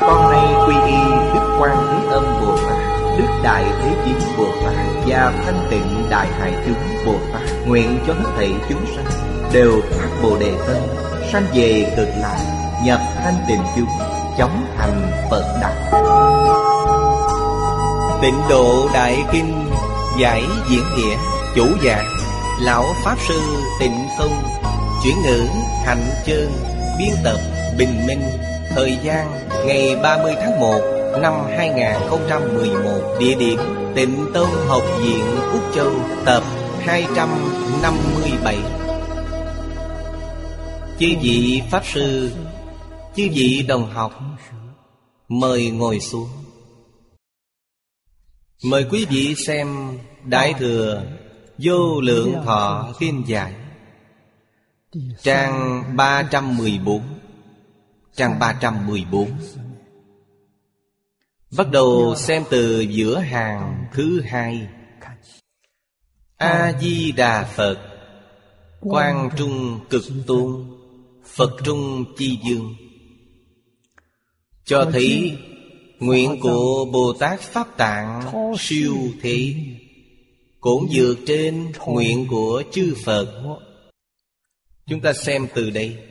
[0.00, 0.98] Con nay quy y
[1.34, 2.76] Đức Quan Thế Âm Bồ Tát,
[3.18, 4.74] Đức Đại Thế Chí Bồ Tát
[5.06, 9.04] Và Thanh Tịnh Đại Hải Chúng Bồ Tát Nguyện cho hết thảy chúng sanh
[9.52, 10.76] Đều phát Bồ Đề Tâm,
[11.32, 12.38] Sanh về cực lạc,
[12.84, 13.88] Nhập thanh tịnh chúng,
[14.38, 15.74] Chóng thành Phật Đạo
[18.22, 19.70] Tịnh Độ Đại Kinh
[20.18, 21.16] Giải Diễn Nghĩa
[21.56, 22.06] Chủ giảng
[22.60, 23.40] Lão Pháp Sư
[23.80, 24.42] Tịnh Tông
[25.04, 25.46] Chuyển ngữ
[25.86, 26.52] Hạnh Chương
[26.98, 27.36] Biên tập
[27.78, 28.22] Bình Minh,
[28.74, 30.80] Thời gian ngày 30 tháng 1
[31.22, 33.58] năm 2011 Địa điểm
[33.94, 35.92] Tịnh Tông Học viện Úc Châu,
[36.24, 36.42] Tập
[36.80, 38.58] 257
[40.98, 42.30] Chư vị Pháp Sư,
[43.16, 44.12] Chư vị đồng học,
[45.28, 46.28] Mời ngồi xuống.
[48.64, 51.02] Mời quý vị xem Đại Thừa
[51.58, 53.52] Vô Lượng Thọ Kinh Giải,
[55.22, 57.17] Trang 314
[58.18, 59.30] Trang 314
[61.56, 64.68] Bắt đầu xem từ giữa hàng thứ hai.
[66.36, 67.78] A-di-đà Phật,
[68.80, 70.64] Quang Trung Cực Tôn,
[71.24, 72.74] Phật Trung Chi Dương.
[74.64, 75.38] Cho thấy
[75.98, 78.22] Nguyện của Bồ Tát Pháp Tạng
[78.58, 79.54] siêu thế,
[80.60, 83.58] Cũng dược trên nguyện của chư Phật.
[84.86, 86.07] Chúng ta xem từ đây.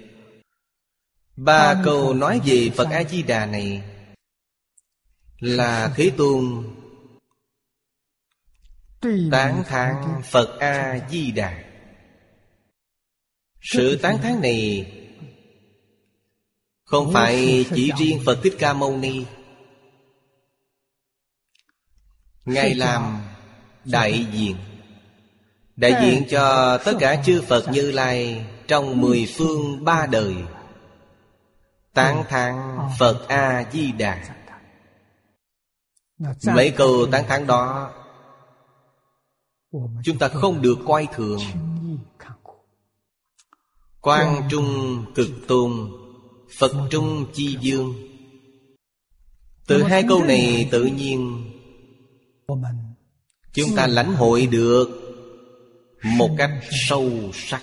[1.37, 3.81] Ba câu nói về Phật A-di-đà này
[5.39, 6.63] Là Thế Tôn
[9.31, 11.63] Tán thán Phật A-di-đà.
[13.61, 14.91] Sự tán thán này
[16.83, 19.25] Không phải chỉ riêng Phật Thích Ca Mâu Ni.
[22.45, 23.21] Ngài làm
[23.85, 24.55] đại diện.
[25.75, 30.35] Đại diện cho tất cả chư Phật Như Lai Trong mười phương ba đời
[31.97, 34.35] Tán thán Phật A-di-đà.
[36.43, 37.91] Mấy câu tán thán đó
[40.03, 41.39] Chúng ta không được coi thường.
[44.01, 45.91] Quang Trung Cực Tôn
[46.59, 47.93] Phật Trung Chi Dương.
[49.67, 51.51] Từ hai câu này tự nhiên
[53.53, 54.89] Chúng ta lãnh hội được
[56.03, 56.51] Một cách
[56.87, 57.61] sâu sắc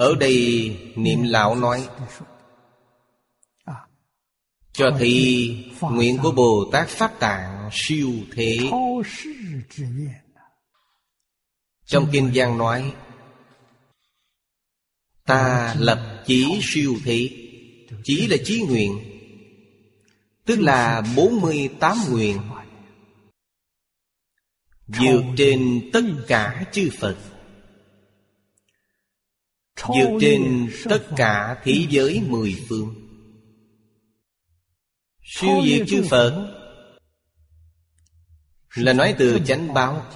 [0.00, 1.88] ở đây niệm lão nói,
[4.72, 8.58] Cho thì nguyện của Bồ Tát Pháp Tạng siêu thế.
[11.84, 12.94] Trong Kinh Giang nói,
[15.24, 17.30] Ta lập chí siêu thế
[18.04, 19.00] Chỉ là chí nguyện,
[20.44, 22.40] Tức là 48 nguyện,
[24.86, 27.16] Vượt trên tất cả chư Phật.
[29.88, 32.94] Vượt trên tất cả thế giới mười phương.
[35.22, 36.56] Siêu diệt chư Phật
[38.74, 40.06] Là nói từ chánh báo.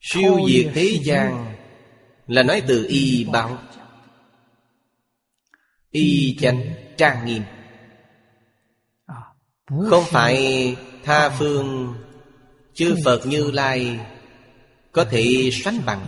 [0.00, 1.54] Siêu diệt thế gian
[2.26, 3.58] Là nói từ y báo.
[5.90, 7.42] Y chánh trang nghiêm.
[9.90, 11.94] Không phải tha phương
[12.74, 14.00] Chư Phật Như Lai
[14.92, 16.06] Có thể sánh bằng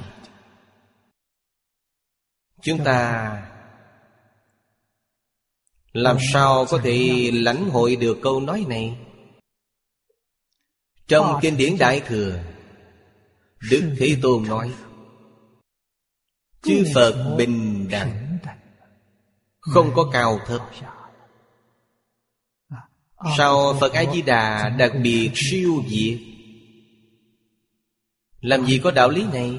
[2.64, 3.42] Chúng ta
[5.92, 8.98] Làm sao có thể lãnh hội được câu nói này?
[11.08, 12.38] Trong Kinh điển Đại Thừa,
[13.70, 14.74] Đức Thế Tôn nói,
[16.62, 18.38] Chư Phật bình đẳng,
[19.60, 20.60] Không có cao thấp.
[23.36, 26.18] Sao Phật A-di-đà đặc biệt siêu diệt?
[28.40, 29.58] Làm gì có đạo lý này?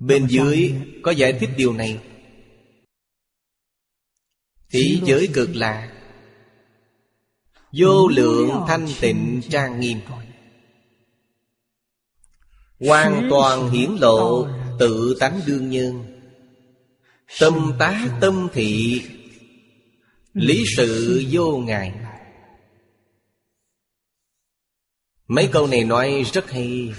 [0.00, 1.98] Bên dưới có giải thích điều này.
[4.70, 5.96] Thế giới cực lạc
[7.72, 9.98] Vô lượng thanh tịnh trang nghiêm.
[12.80, 14.46] Hoàn toàn hiển lộ
[14.78, 16.20] tự tánh đương nhân
[17.40, 19.02] Tâm tá tâm thị
[20.32, 21.94] Lý sự vô ngại.
[25.26, 26.94] Mấy câu này nói rất hay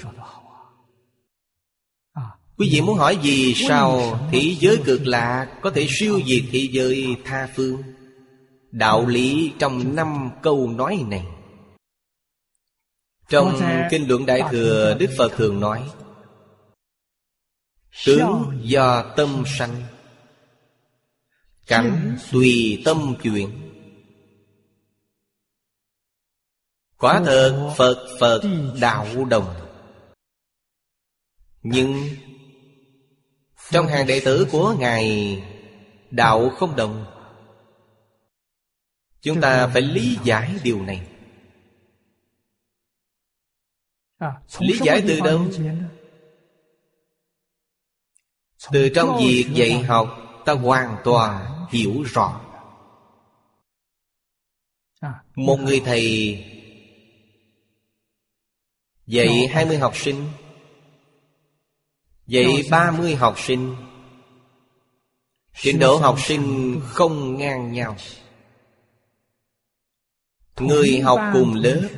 [2.62, 6.68] Quý vị muốn hỏi gì sao Thế giới cực lạc, Có thể siêu diệt thế
[6.72, 7.84] giới tha phương.
[8.72, 11.26] Đạo lý trong năm câu nói này.
[13.30, 13.62] Trong
[13.92, 15.90] Kinh Luận Đại Thừa, Đức Phật thường nói,
[18.06, 19.84] Tướng do tâm sanh,
[21.68, 23.50] Cảnh tùy tâm chuyển.
[26.98, 28.42] Quả thật, Phật Phật
[28.82, 29.56] đạo đồng.
[31.64, 32.04] Nhưng
[33.72, 35.38] trong hàng đệ tử của Ngài
[36.12, 37.06] Đạo không đồng.
[39.22, 41.08] Chúng ta phải lý giải điều này.
[44.60, 45.48] Lý giải từ đâu?
[48.72, 52.42] Từ trong việc dạy học Ta hoàn toàn hiểu rõ.
[55.36, 56.38] Một người thầy
[59.06, 60.28] Dạy 20 học sinh
[62.28, 63.76] Dạy 30 học sinh.
[65.56, 67.96] Trình độ học sinh không ngang nhau.
[70.60, 71.90] Người học cùng lớp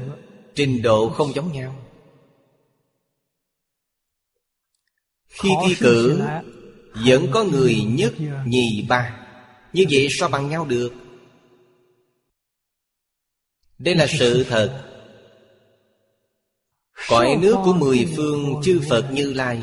[0.55, 1.75] Trình độ không giống nhau.
[5.27, 6.21] Khi thi cử
[6.93, 8.13] Vẫn có người nhất
[8.45, 9.27] nhì ba.
[9.73, 10.93] Như vậy sao bằng nhau được?
[13.77, 14.89] Đây là sự thật.
[17.07, 19.61] Cõi nước của mười phương chư Phật Như Lai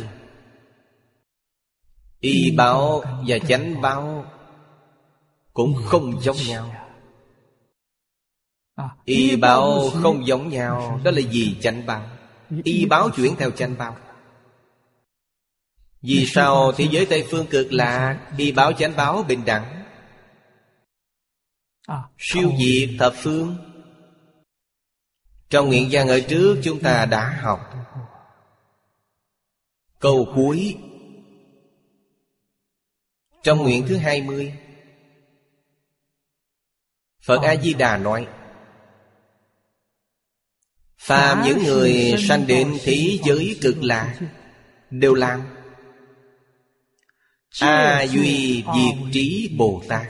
[2.21, 4.25] Y báo và chánh báo
[5.53, 6.75] Cũng không giống nhau.
[9.05, 12.03] Y báo không giống nhau, Đó là gì chánh báo.
[12.65, 13.97] Y báo chuyển theo chánh báo.
[16.03, 19.85] Vì sao thế giới Tây Phương cực lạc, Y báo chánh báo bình đẳng?
[22.19, 23.57] Siêu diệt thập phương.
[25.51, 27.61] Trong nguyện gian ở trước chúng ta đã học.
[29.99, 30.77] Câu cuối.
[33.43, 34.53] Trong nguyện thứ hai mươi
[37.23, 38.27] Phật A-di-đà nói
[40.99, 44.21] Phàm những người sanh đến thế giới cực lạc
[44.91, 45.41] Đều làm
[47.61, 50.07] A Duy Diệt Trí Bồ Tát.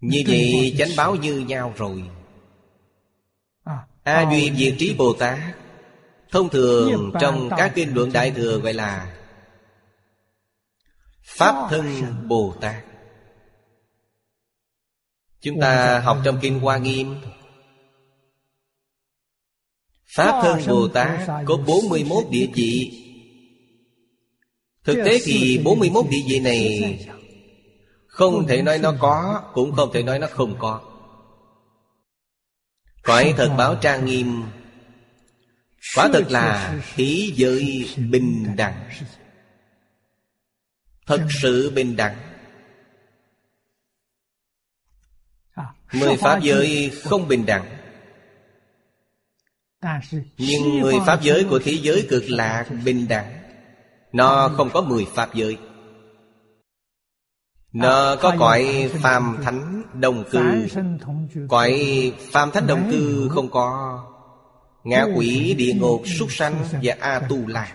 [0.00, 2.02] Như vậy chánh báo như nhau rồi.
[4.02, 5.38] A Duy Diệt Trí Bồ Tát
[6.30, 9.14] Thông thường trong các kinh luận Đại Thừa gọi là
[11.24, 12.84] Pháp Thân Bồ Tát
[15.40, 17.16] Chúng ta học trong Kinh Hoa Nghiêm.
[20.16, 23.00] Pháp Thân Bồ Tát có 41 địa vị.
[24.84, 26.98] Thực tế thì 41 địa vị này
[28.06, 30.80] Không thể nói nó có Cũng không thể nói nó không có.
[33.02, 34.42] Cõi thật báo trang nghiêm.
[35.96, 38.90] Quả thật là thế giới bình đẳng
[41.06, 42.16] Thật sự bình đẳng.
[45.92, 47.76] Mười pháp giới không bình đẳng.
[50.38, 53.42] Nhưng mười pháp giới của thế giới cực lạc bình đẳng.
[54.12, 55.58] Nó không có mười pháp giới.
[57.72, 60.40] Nó có cõi phàm thánh đồng cư.
[61.48, 61.72] Cõi
[62.32, 64.00] phàm thánh đồng cư không có.
[64.84, 67.74] Ngạ quỷ, địa ngục, súc sanh và A-tu-la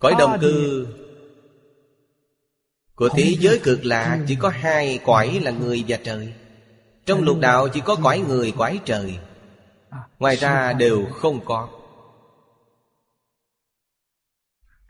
[0.00, 0.86] Cõi đồng cư.
[2.94, 6.32] Của thế giới cực lạc chỉ có hai cõi là người và trời.
[7.06, 9.18] Trong lục đạo chỉ có cõi người, cõi trời.
[10.18, 11.68] Ngoài ra đều không có.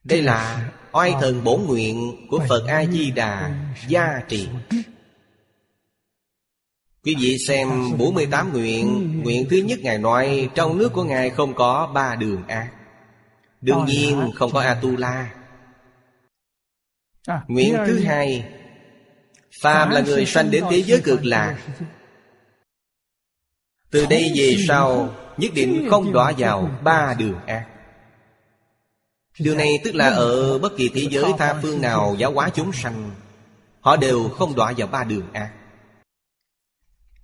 [0.05, 3.55] Đây là oai thần bổn nguyện của Phật A-di-đà
[3.89, 4.49] gia trị
[7.05, 9.21] Quý vị xem 48 nguyện.
[9.23, 12.80] Nguyện thứ nhất Ngài nói Trong nước của Ngài không có ba đường ác
[13.61, 15.31] Đương nhiên không có A-tu-la.
[17.49, 18.45] Nguyện thứ hai
[19.63, 21.59] Phàm là người sanh đến thế giới cực lạc.
[23.91, 27.67] Từ đây về sau Nhất định không đọa vào ba đường ác.
[29.39, 32.73] Điều này tức là ở bất kỳ thế giới tha phương nào giáo hóa chúng
[32.73, 33.11] sanh
[33.81, 35.53] Họ đều không đọa vào ba đường ác.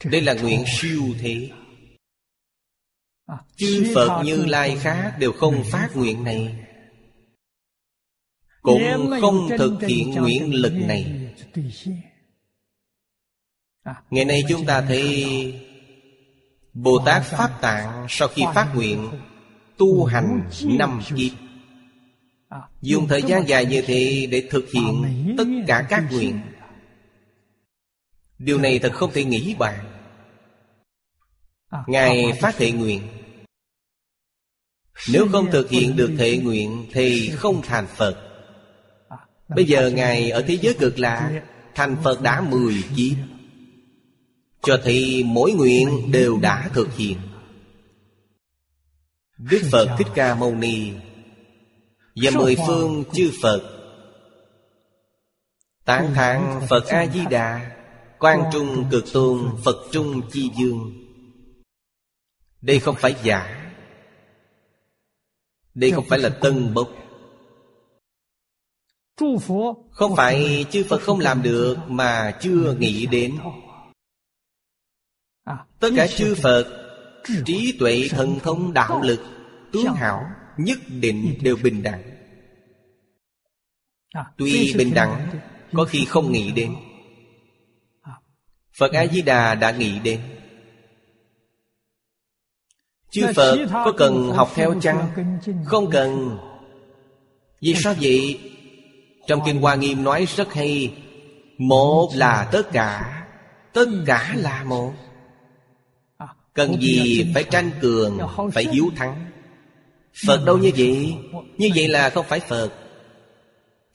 [0.05, 1.51] Đây là nguyện siêu thế
[3.57, 6.55] Chư Phật Như Lai khác đều không phát nguyện này.
[8.63, 11.33] Cũng không thực hiện nguyện lực này.
[14.11, 15.25] Ngày nay chúng ta thấy
[16.73, 19.11] Bồ Tát Pháp Tạng sau khi phát nguyện
[19.77, 21.33] Tu hành năm kiếp.
[22.83, 25.05] Dùng thời gian dài như thế để thực hiện
[25.39, 26.41] tất cả các nguyện.
[28.39, 29.96] Điều này thật không thể nghĩ bàn
[31.87, 33.03] Ngài phát thệ nguyện.
[35.13, 38.17] Nếu không thực hiện được thệ nguyện Thì không thành Phật.
[39.49, 41.43] Bây giờ Ngài ở thế giới cực lạ.
[41.75, 43.17] Thành Phật đã mười kiếp.
[44.63, 47.19] Cho thì mỗi nguyện đều đã thực hiện.
[49.39, 50.93] Đức Phật Thích Ca Mâu Ni
[52.17, 53.63] Và mười phương chư Phật.
[55.85, 57.77] Tán thán Phật A-di-đà
[58.19, 61.06] Quan trung cực tôn Phật trung chi dương
[62.67, 63.73] đây không phải giả.
[65.75, 66.89] Đây không phải là tân bốc.
[69.91, 73.39] Không phải chư Phật không làm được Mà chưa nghĩ đến.
[75.81, 76.65] Tất cả chư Phật,
[77.47, 79.21] Trí tuệ thần thông đạo lực,
[79.73, 80.23] Tướng hảo,
[80.59, 82.03] Nhất định đều bình đẳng.
[84.37, 85.29] Tuy bình đẳng,
[85.73, 86.77] Có khi không nghĩ đến.
[88.79, 90.21] Phật A-di-đà đã nghĩ đến.
[93.17, 95.09] Chư Phật có cần học theo chăng?
[95.65, 96.39] Không cần.
[97.61, 98.41] Vì sao vậy?
[99.27, 100.95] Trong Kinh Hoa Nghiêm nói rất hay.
[101.59, 103.23] Một là tất cả.
[103.73, 104.93] Tất cả là một.
[106.55, 108.19] Cần gì phải tranh cường
[108.53, 109.27] Phải hiếu thắng?
[110.27, 111.15] Phật đâu như vậy?
[111.59, 112.71] Như vậy là không phải Phật.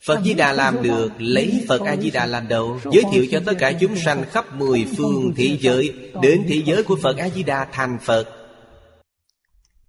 [0.06, 3.40] Phật Di Đà làm được Lấy Phật A Di Đà làm đầu Giới thiệu cho
[3.46, 7.28] tất cả chúng sanh khắp mười phương thế giới Đến thế giới của Phật A
[7.28, 8.41] Di Đà thành Phật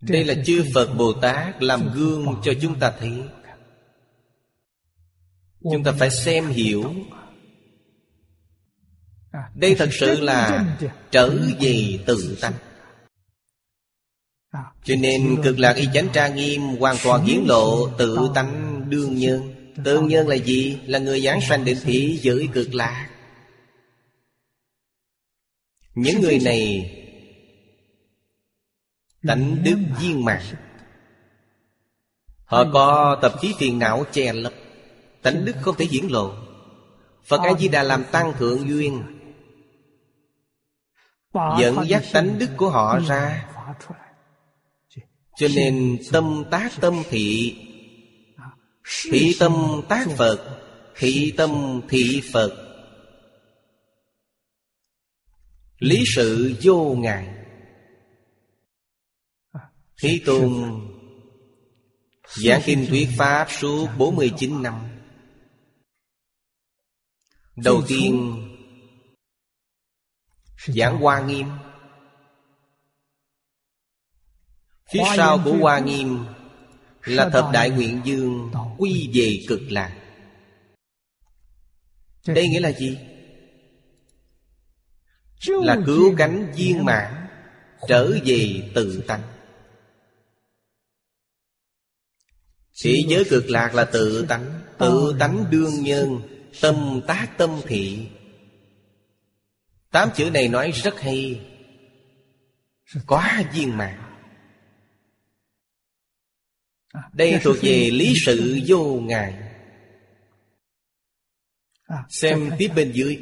[0.07, 3.13] đây là chư Phật Bồ Tát Làm gương cho chúng ta thấy.
[5.62, 6.93] Chúng ta phải xem hiểu.
[9.55, 10.65] Đây thật sự là
[11.12, 11.29] trở
[11.60, 12.53] về tự tánh
[14.83, 19.17] Cho nên cực lạc y chánh tra nghiêm Hoàn toàn hiến lộ tự tánh đương
[19.17, 19.53] nhân.
[19.86, 20.77] Tương nhân là gì?
[20.86, 23.10] Là người giảng sanh định thị giới cực lạc.
[25.95, 26.89] Những người này
[29.27, 30.41] Tánh đức viên mạng
[32.45, 34.53] Họ có tập khí phiền não che lấp.
[35.21, 36.33] Tánh đức không thể hiển lộ.
[37.25, 39.03] Phật A-di-đà làm tăng thượng duyên.
[41.33, 43.49] Dẫn dắt tánh đức của họ ra.
[45.35, 47.57] Cho nên tâm tác tâm thị.
[49.11, 50.59] Thị tâm tác Phật.
[50.95, 52.51] Thị tâm thị Phật.
[55.79, 57.42] Lý sự vô ngại
[60.01, 60.53] Thế Tôn
[62.27, 64.73] Giảng kinh thuyết Pháp suốt 49 năm.
[67.55, 68.43] Đầu tiên
[70.67, 71.47] Giảng Hoa Nghiêm.
[74.91, 76.25] Phía sau của Hoa Nghiêm
[77.03, 80.00] là thập đại nguyện dương quy về cực lạc.
[82.27, 82.97] Đây nghĩa là gì?
[85.47, 87.27] Là cứu cánh viên mãn
[87.88, 89.32] trở về tự tánh
[92.81, 96.21] Thế giới cực lạc là tự tánh Tự tánh đương nhân
[96.61, 98.07] Tâm tác tâm thị.
[99.91, 101.41] Tám chữ này nói rất hay
[103.07, 104.13] Quá viên mạng
[107.13, 109.33] đây thuộc về lý sự vô ngại.
[112.09, 113.19] Xem tiếp bên dưới.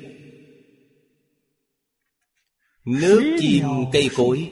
[2.86, 4.52] Nước chim cây cối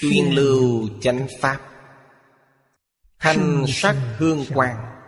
[0.00, 1.77] Tuyên lưu chánh pháp
[3.18, 5.00] Thanh sắc hương quang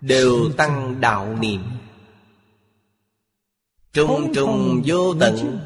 [0.00, 1.62] Đều tăng đạo niệm.
[3.92, 5.60] Trung trung vô tận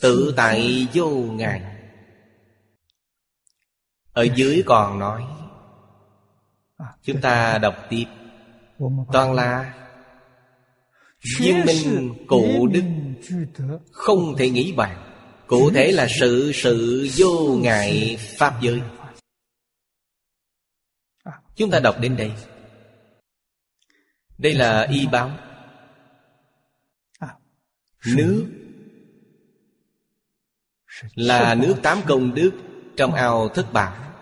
[0.00, 1.62] Tự tại vô ngại
[4.12, 5.22] ở dưới còn nói
[7.02, 8.04] Chúng ta đọc tiếp.
[9.12, 9.74] Toàn là
[11.38, 12.82] Viên minh cụ đức.
[13.90, 14.96] Không thể nghĩ bàn.
[15.46, 18.80] Cụ thể là sự sự vô ngại Pháp giới
[21.56, 22.32] Chúng ta đọc đến đây.
[24.38, 25.30] Đây là y báo.
[28.06, 28.46] Nước.
[31.14, 32.52] Là nước tám công đức
[32.96, 34.14] Trong ao thất bảo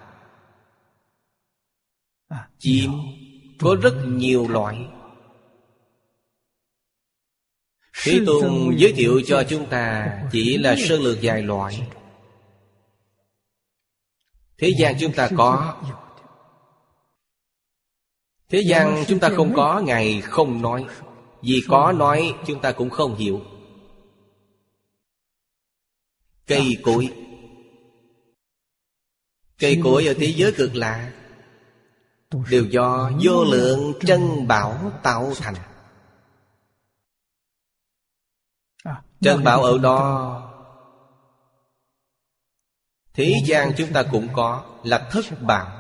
[2.59, 2.91] Chim
[3.59, 4.87] có rất nhiều loại
[8.05, 11.89] Thế Tôn giới thiệu cho chúng ta Chỉ là sơ lược vài loại
[14.59, 15.83] Thế gian chúng ta có
[18.51, 20.87] Thế gian chúng ta không có Ngài không nói.
[21.43, 23.41] Vì có nói chúng ta cũng không hiểu.
[26.47, 27.13] Cây cối.
[29.59, 31.13] Cây cối ở thế giới cực lạ.
[32.51, 35.55] Đều do vô lượng chân bảo tạo thành.
[39.21, 40.47] Chân bảo ở đó.
[43.15, 45.80] Thế gian chúng ta cũng có Là thất bảo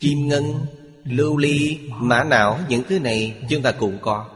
[0.00, 0.66] Kim ngân,
[1.04, 4.30] lưu ly, mã não Những thứ này chúng ta cũng có.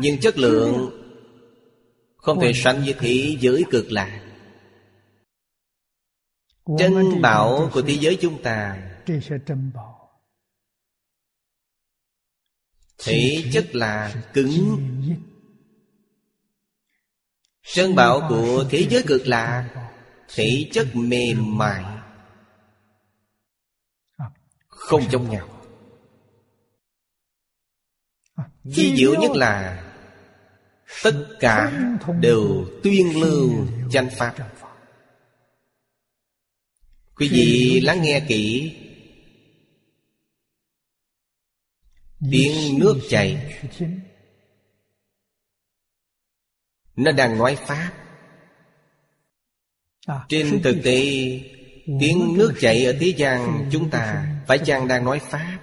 [0.00, 1.00] Nhưng chất lượng
[2.16, 4.20] Không thể sánh với thế giới cực lạc.
[6.78, 8.90] Chân bảo của thế giới chúng ta
[12.98, 14.78] Thể chất là cứng.
[17.74, 19.90] Chân bảo của thế giới cực lạc
[20.34, 21.93] Thể chất mềm mại.
[24.84, 25.48] Không giống nhau.
[28.64, 29.84] Di diệu nhất là
[31.02, 31.82] Tất cả
[32.20, 34.34] đều tuyên lưu danh Pháp.
[37.16, 38.74] Quý vị lắng nghe kỹ.
[42.30, 43.60] Tiếng nước chảy.
[46.96, 47.92] Nó đang nói Pháp.
[50.28, 51.00] Trên thực tế
[52.00, 55.58] Tiếng nước chảy ở thế gian chúng ta Phải chăng đang nói Pháp?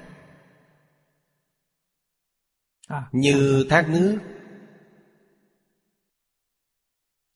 [3.11, 4.19] Như thác nước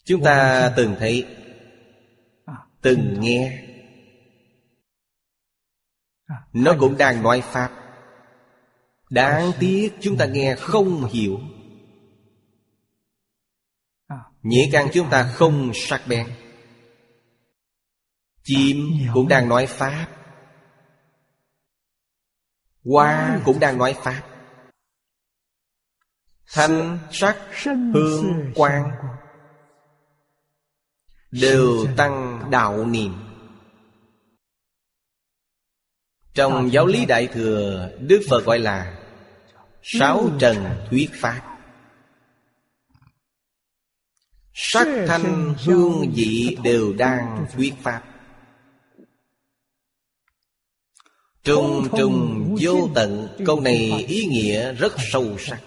[0.06, 1.26] Chúng ta từng thấy
[2.82, 3.68] Từng nghe.
[6.54, 7.72] Nó cũng đang nói Pháp.
[9.10, 11.40] Đáng tiếc chúng ta nghe không hiểu.
[14.42, 16.28] Nhĩ căn chúng ta không sắc bén.
[18.44, 18.78] Chim
[19.14, 20.25] cũng đang nói Pháp
[22.86, 24.24] Hoa cũng đang nói Pháp.
[26.54, 27.38] Thanh, sắc,
[27.94, 28.92] hương, quang
[31.32, 33.14] Đều tăng đạo niệm.
[36.34, 39.00] Trong giáo lý Đại Thừa Đức Phật gọi là
[39.84, 41.42] Sáu trần thuyết Pháp.
[44.54, 48.15] Sắc thanh hương vị đều đang thuyết Pháp.
[51.46, 55.62] Trung trung vô tận Câu này ý nghĩa rất sâu sắc.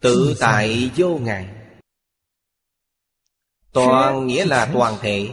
[0.00, 1.48] Tự tại vô ngại
[3.72, 5.28] Toàn nghĩa là toàn thể.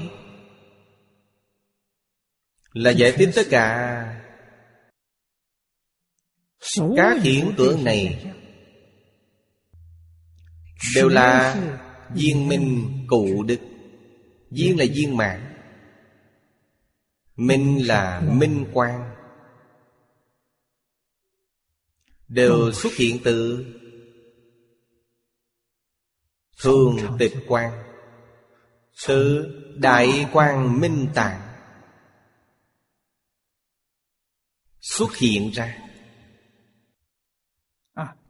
[2.74, 4.19] Là giải thích tất cả
[6.98, 8.26] Các hiện tượng này
[10.96, 11.62] Đều là
[12.13, 13.60] viên minh cụ đức
[14.52, 15.53] Viên là viên mạng
[17.36, 19.15] Minh là minh quang.
[22.28, 23.65] Đều xuất hiện từ
[26.62, 27.84] Thường tịch quang
[28.93, 31.41] Sự đại quang minh tạng.
[34.80, 35.78] Xuất hiện ra.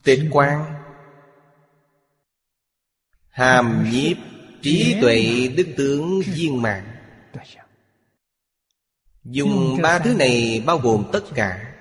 [0.04, 0.84] Tịch quang.
[3.28, 4.18] Hàm nhiếp
[4.62, 6.94] trí tuệ đức tướng viên mạng
[9.26, 11.76] Dùng ba thứ này bao gồm tất cả.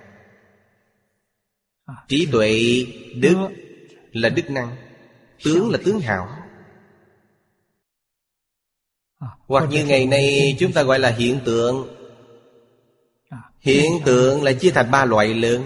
[2.08, 2.84] Trí tuệ,
[3.16, 3.36] đức
[4.12, 4.76] là đức năng
[5.44, 6.28] Tướng là tướng hảo.
[9.46, 11.96] Hoặc như ngày nay chúng ta gọi là hiện tượng.
[13.60, 15.64] Hiện tượng là chia thành ba loại lớn.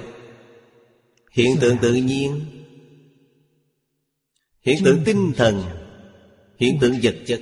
[1.30, 2.40] Hiện tượng tự nhiên
[4.60, 5.62] Hiện tượng tinh thần
[6.58, 7.40] Hiện tượng vật chất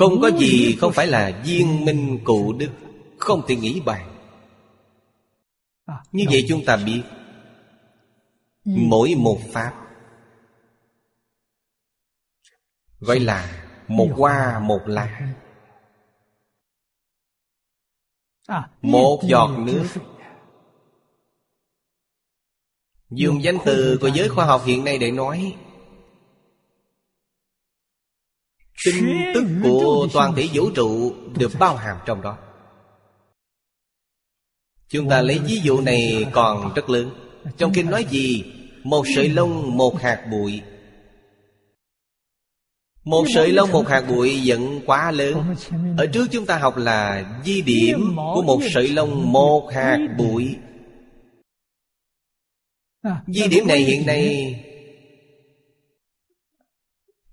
[0.00, 2.70] Không có gì không phải là viên minh cụ đức.
[3.18, 4.16] Không thể nghĩ bàn
[6.12, 7.02] Như vậy chúng ta biết.
[8.64, 9.74] Mỗi một pháp.
[13.00, 15.34] Gọi là một hoa một lá.
[18.82, 19.86] Một giọt nước.
[23.10, 25.56] Dùng danh từ của giới khoa học hiện nay để nói
[28.84, 32.38] Tin tức của toàn thể vũ trụ Được bao hàm trong đó.
[34.88, 37.10] Chúng ta lấy ví dụ này còn rất lớn.
[37.56, 38.44] Trong kinh nói gì?
[38.84, 40.62] Một sợi lông một hạt bụi.
[43.04, 45.54] Một sợi lông một hạt bụi vẫn quá lớn.
[45.98, 50.56] Ở trước chúng ta học là Di điểm của một sợi lông một hạt bụi.
[53.26, 54.54] Di điểm này hiện nay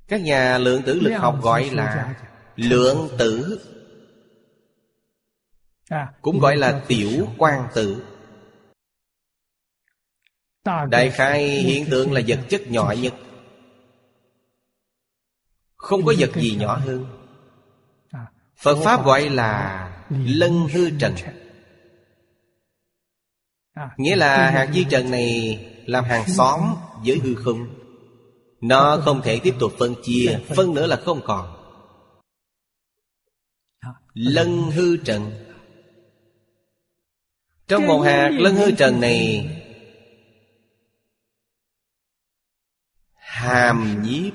[0.07, 2.15] Các nhà lượng tử lực học gọi là
[2.55, 3.59] Lượng tử.
[6.21, 8.03] Cũng gọi là tiểu quan tử.
[10.89, 13.13] Đại khai hiện tượng là vật chất nhỏ nhất.
[15.75, 17.05] Không có vật gì nhỏ hơn.
[18.57, 21.15] Phật Pháp gọi là Lân hư trần.
[23.97, 27.86] Nghĩa là hạt di trần này Làm hàng xóm với hư không
[28.61, 31.53] nó không thể tiếp tục phân chia, Phân nữa là không còn.
[34.13, 35.31] Lân hư trần.
[37.67, 39.49] Trong một hạt lân hư trần này,
[43.13, 44.33] Hàm nhiếp.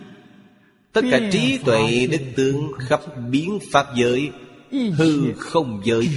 [0.93, 4.31] Tất cả trí tuệ đức tướng khắp biến pháp giới,
[4.71, 6.09] Hư không giới.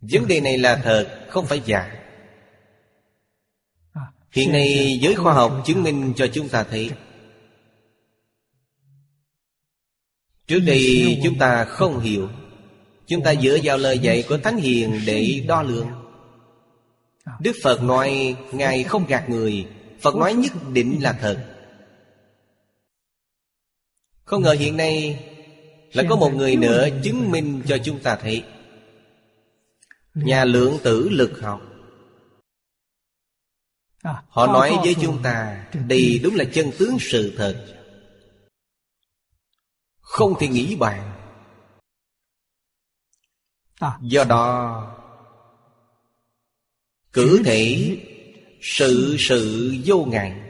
[0.00, 1.97] Vấn đề này là thật, Không phải giả.
[4.32, 6.90] Hiện nay giới khoa học chứng minh cho chúng ta thấy.
[10.46, 12.28] Trước đây chúng ta không hiểu.
[13.06, 15.88] Chúng ta dựa vào lời dạy của Thánh Hiền để đo lường.
[17.40, 19.66] Đức Phật nói Ngài không gạt người.
[20.00, 21.54] Phật nói nhất định là thật.
[24.24, 25.18] Không ngờ hiện nay
[25.92, 28.44] Là có một người nữa chứng minh cho chúng ta thấy.
[30.14, 31.60] Nhà lượng tử lực học
[34.02, 37.66] Họ nói với chúng ta Đây đúng là chân tướng sự thật.
[40.00, 41.14] Không thể nghĩ bàn.
[44.00, 44.96] Do đó
[47.12, 47.96] Cử thể
[48.62, 50.40] Sự sự vô ngại.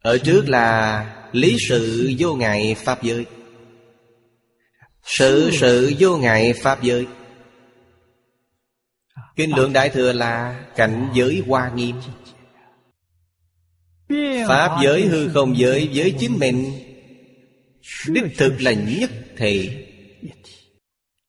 [0.00, 3.26] Ở trước là Lý sự vô ngại Pháp giới.
[5.04, 7.06] Sự sự vô ngại Pháp giới
[9.36, 11.96] Kinh lượng Đại Thừa là cảnh giới hoa nghiêm.
[14.48, 16.72] Pháp giới hư không giới với chính mình,
[18.08, 19.86] Đích thực là nhất thể.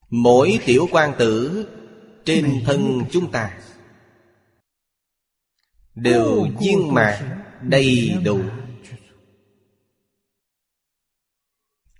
[0.10, 1.65] Mỗi tiểu quan tử
[2.26, 3.58] Trên thân chúng ta
[5.96, 8.41] Đều viên mạc đầy đủ.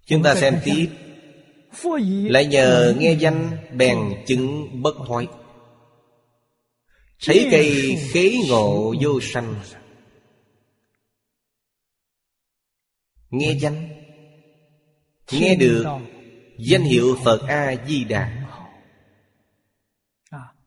[0.06, 0.90] Chúng ta xem tiếp.
[2.30, 5.28] Lại nhờ nghe danh bèn chứng bất thoái
[7.26, 9.56] Thấy cây khế ngộ vô sanh.
[13.30, 13.90] Nghe danh.
[15.32, 15.86] Nghe được
[16.58, 18.44] Danh hiệu Phật A-di-đà.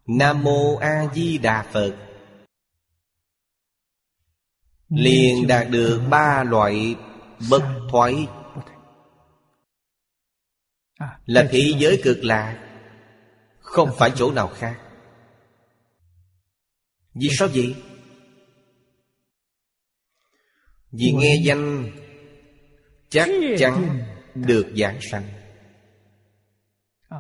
[0.06, 1.96] Nam Mô A-di-đà Phật.
[4.88, 6.96] Liền đạt được ba loại
[7.50, 8.26] bất thoái.
[11.26, 12.66] Là thế giới cực lạc
[13.60, 14.89] Không phải chỗ nào khác
[17.14, 17.74] vì sao vậy?
[20.92, 21.90] Vì nghe danh
[23.10, 25.28] Chắc chắn được giảng sanh.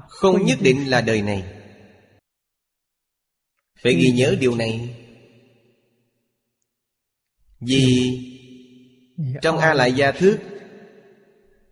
[0.08, 1.44] Không nhất định là đời này.
[3.82, 4.96] Phải ghi nhớ điều này.
[7.60, 8.10] Vì
[9.42, 10.38] Trong A Lại Gia Thước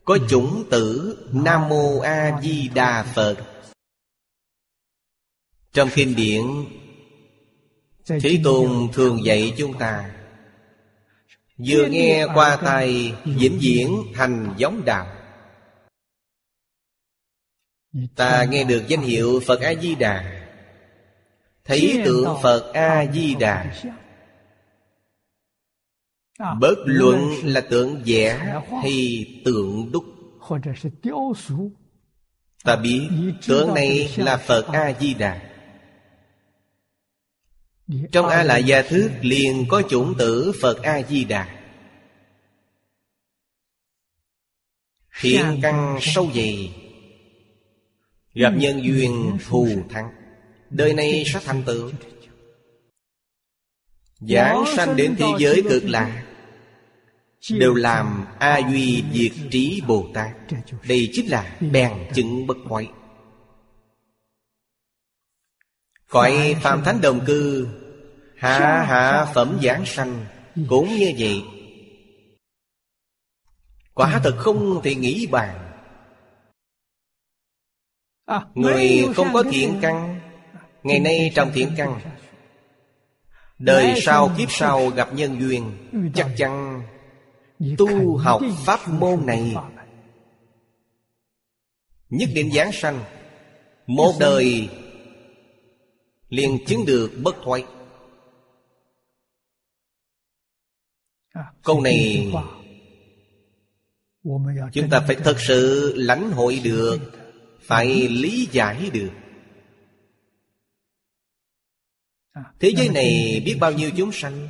[0.05, 3.37] Có chủng tử Nam Mô A Di Đà Phật.
[5.73, 6.43] Trong kinh điển
[8.09, 10.11] Thế Tôn thường dạy chúng ta
[11.59, 15.07] Vừa nghe qua tai vĩnh viễn thành giống đạo.
[18.17, 20.45] Ta nghe được danh hiệu Phật A-di-đà.
[21.65, 23.83] Thấy tượng Phật A-di-đà.
[26.61, 30.05] Bất luận là tượng vẽ hay tượng đúc.
[32.65, 33.09] Ta biết
[33.47, 35.48] tượng này là Phật A-di-đà
[38.13, 41.49] trong A Lại Gia Thước liền có chủng tử Phật A-di-đà.
[45.21, 46.73] Thiện căn sâu dày.
[48.35, 50.11] Gặp nhân duyên thù thắng.
[50.71, 51.91] Đời này sẽ thành tựu.
[54.21, 56.25] Giảng sanh đến thế giới cực lạc
[57.51, 60.37] Đều làm A Duy Diệt Trí Bồ Tát.
[60.89, 62.89] Đây chính là bèn chứng bất hoại
[66.09, 67.69] Cõi Phạm Thánh Đồng Cư
[68.37, 70.27] Hạ hạ phẩm giảng sanh
[70.69, 71.43] Cũng như vậy.
[73.95, 75.73] Quả thật không thể nghĩ bàn.
[78.55, 80.21] Người không có thiện căn
[80.83, 82.01] Ngày nay trong thiện căn
[83.59, 85.73] Đời sau kiếp sau gặp nhân duyên
[86.15, 86.83] Chắc chắn
[87.79, 89.55] Tu học pháp môn này
[92.11, 93.05] Nhất định giảng sanh.
[93.87, 94.69] Một đời
[96.29, 97.65] liền chứng được bất thoại
[101.63, 102.33] Câu này
[104.73, 106.99] Chúng ta phải thật sự lãnh hội được
[107.61, 109.11] Phải lý giải được.
[112.61, 114.49] Thế giới này biết bao nhiêu chúng sanh?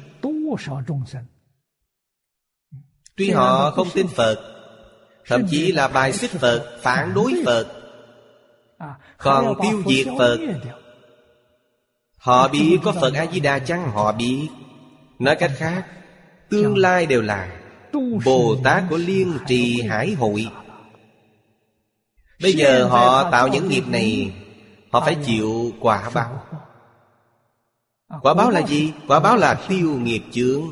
[3.16, 4.54] Tuy họ không tin Phật
[5.26, 7.66] Thậm chí là bài xích Phật Phản đối Phật.
[9.18, 10.38] Còn tiêu diệt Phật
[12.18, 13.90] Họ biết có Phật A-di-đà chăng?
[13.90, 14.48] họ biết
[15.18, 15.86] Nói cách khác
[16.50, 17.60] Tương lai đều là
[18.24, 20.48] Bồ Tát của Liên Trì Hải Hội.
[22.42, 24.32] Bây giờ họ tạo những nghiệp này
[24.90, 26.42] Họ phải chịu quả báo.
[28.22, 28.92] Quả báo là gì?
[29.08, 30.62] Quả báo là tiêu nghiệp chướng.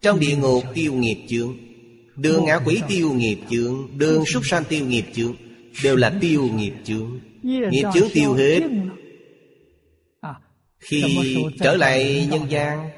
[0.00, 1.56] Trong địa ngục tiêu nghiệp chướng.
[2.16, 3.98] Đường ngã quỷ tiêu nghiệp chướng.
[3.98, 5.34] Đường súc sanh tiêu nghiệp chướng.
[5.84, 7.18] Đều là tiêu nghiệp chướng.
[7.42, 8.60] Nghiệp chướng tiêu hết
[10.84, 12.90] Khi trở lại nhân gian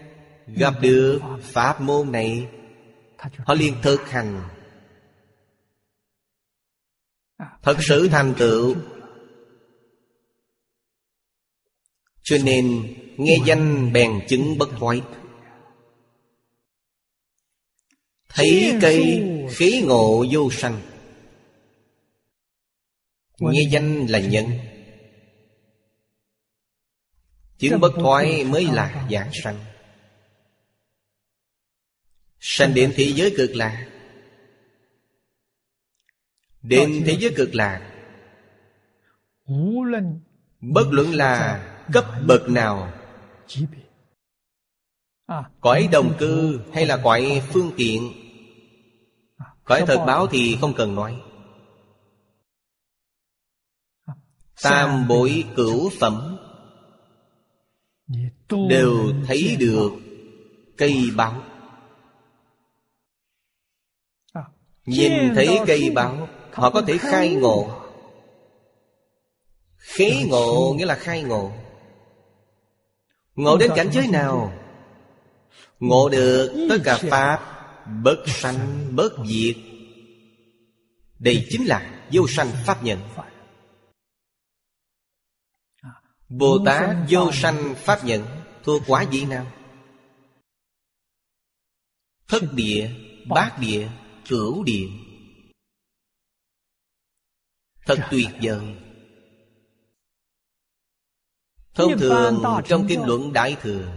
[0.46, 2.46] Gặp được pháp môn này
[3.38, 4.48] Họ liền thực hành.
[7.62, 8.76] Thật sự thành tựu.
[12.22, 15.00] Cho nên nghe danh bèn chứng bất thoái.
[18.28, 20.80] Thấy cây khí ngộ vô sanh.
[23.38, 24.44] Nghe danh là nhân
[27.58, 29.58] Chứng bất thoái mới là giảng sanh.
[32.40, 33.88] Sanh đến thế giới cực lạc.
[36.62, 37.92] Đến thế giới cực lạc.
[40.60, 42.92] Bất luận là cấp bậc nào.
[45.60, 48.12] Cõi đồng cư hay là cõi phương tiện?
[49.64, 51.20] Cõi thật báo thì không cần nói.
[54.62, 56.35] Tam bội cửu phẩm
[58.68, 59.90] Đều thấy được
[60.76, 61.42] cây báo
[64.86, 67.82] Nhìn thấy cây báo Họ có thể khai ngộ.
[69.76, 71.52] Khí ngộ nghĩa là khai ngộ.
[73.34, 74.52] Ngộ đến cảnh giới nào?
[75.80, 77.40] Ngộ được tất cả Pháp
[78.02, 79.56] Bất sanh bất diệt.
[81.18, 82.98] Đây chính là vô sanh Pháp nhận
[86.28, 88.26] Bồ Tát vô sanh Pháp nhận
[88.62, 89.52] Thua quá gì nào
[92.28, 92.90] Thất địa
[93.28, 93.88] Bát địa
[94.28, 94.88] Cửu địa.
[97.86, 98.76] Thật tuyệt vời.
[101.74, 103.92] Thông thường trong kinh luận Đại Thừa.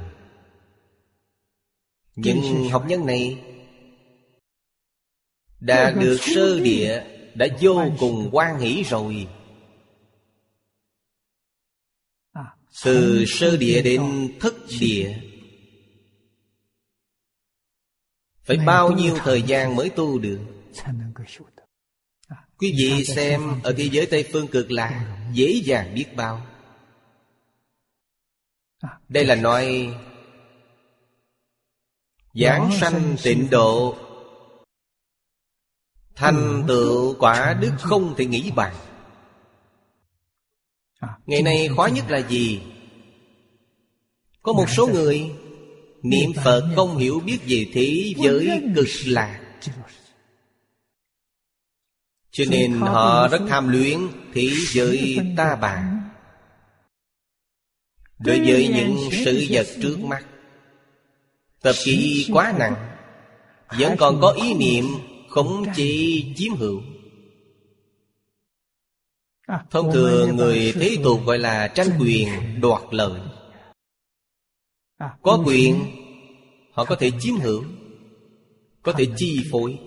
[2.16, 3.44] Những học nhân này
[5.60, 7.04] Đã được sơ địa
[7.36, 9.28] Đã vô cùng quan hỷ rồi
[12.84, 15.18] Từ sơ địa đến thất địa.
[18.44, 20.40] Phải bao nhiêu thời gian mới tu được?
[22.58, 26.46] Quý vị xem ở thế giới Tây Phương cực lạc Dễ dàng biết bao.
[29.10, 29.94] Đây là nói
[32.34, 33.98] Giảng sanh tịnh độ.
[36.16, 38.76] Thành tựu quả đức không thể nghĩ bàn
[41.26, 42.62] Ngày nay khó nhất là gì?
[44.42, 45.32] Có một số người
[46.02, 49.40] Niệm Phật không hiểu biết về thế giới cực lạc.
[52.32, 54.00] Cho nên họ rất tham luyến
[54.34, 56.02] thế giới ta bà
[58.20, 60.26] Đối với những sự vật trước mắt
[61.62, 62.76] Tập khí quá nặng
[63.80, 64.86] Vẫn còn có ý niệm
[65.30, 66.82] khống chế chiếm hữu.
[66.82, 66.99] à,
[69.70, 73.22] Thông thường người thế tục gọi là tranh quyền đoạt lợi.
[74.98, 75.86] À, Có quyền
[76.72, 77.64] Họ có thể chiếm hữu
[78.82, 79.80] Có thể chi phối.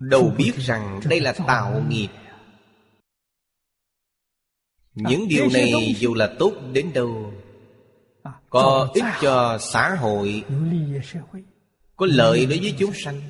[0.00, 2.08] Đâu biết rằng đây là tạo nghiệp.
[4.94, 7.32] Những điều này dù là tốt đến đâu
[8.50, 10.44] Có ích cho xã hội
[11.96, 13.20] Có lợi đối với chúng sanh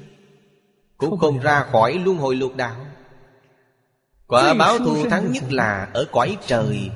[0.97, 2.87] Cũng không ra khỏi luân hồi lục đạo.
[4.27, 6.91] Quả báo thù thắng nhất là ở cõi trời.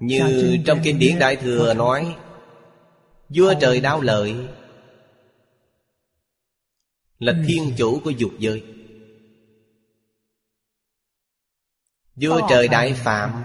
[0.00, 2.16] Như trong kinh điển Đại Thừa nói
[3.28, 4.34] Vua trời đau lợi
[7.18, 7.38] là ừ.
[7.46, 8.64] thiên chủ của dục giới.
[12.16, 13.42] Vua trời đại phạm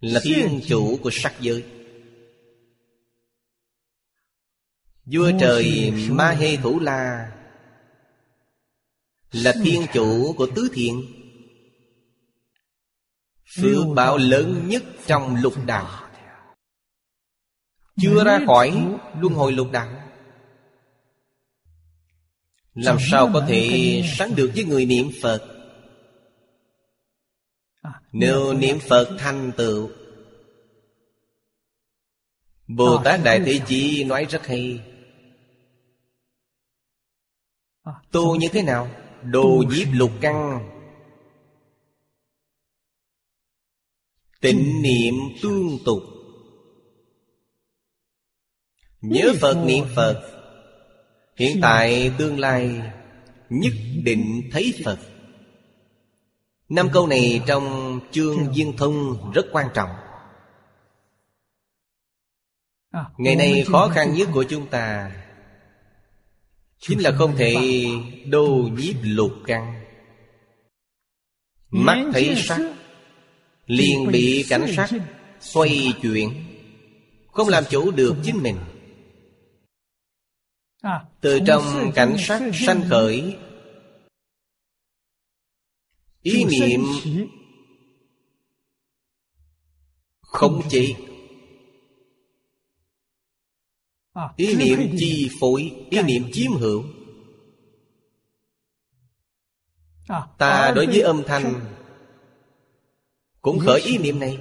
[0.00, 1.83] là thiên chủ của sắc giới
[5.06, 7.30] vua trời ma hê thủ la
[9.32, 11.02] là thiên chủ của tứ thiện.
[13.56, 16.10] Phước báo lớn nhất trong lục đạo.
[18.00, 18.70] Chưa ra khỏi
[19.20, 20.10] luân hồi lục đạo.
[22.74, 25.42] Làm sao có thể sánh được với người niệm Phật?
[27.82, 29.90] À, Nếu niệm Phật thành tựu
[32.66, 34.80] Bồ Tát Đại Thế Chí nói rất hay.
[34.80, 34.93] à,
[38.10, 38.88] Tu như thế nào?
[39.22, 40.68] Đồ nhiếp lục căn.
[44.40, 46.02] Tịnh niệm tương tục.
[49.00, 50.30] Nhớ Phật niệm Phật.
[51.36, 52.82] Hiện tại tương lai
[53.50, 53.72] Nhất
[54.04, 54.98] định thấy Phật.
[56.68, 59.90] Năm câu này trong chương Duyên Thông rất quan trọng.
[63.18, 65.10] Ngày nay khó khăn nhất của chúng ta
[66.78, 67.86] Chính là không thể
[68.26, 69.84] đô nhiếp lục căn.
[71.70, 72.60] Mắt thấy sắc
[73.66, 74.90] liền bị cảnh sắc
[75.40, 76.44] xoay chuyển.
[77.32, 78.56] Không làm chủ được chính mình.
[81.20, 83.36] Từ trong cảnh sắc sanh khởi
[86.22, 86.84] Ý niệm
[90.20, 90.94] không chỉ
[94.36, 96.84] Ý niệm chi phối Ý niệm chiếm hữu.
[100.38, 101.60] Ta đối với âm thanh
[103.42, 104.38] Cũng khởi ý niệm này.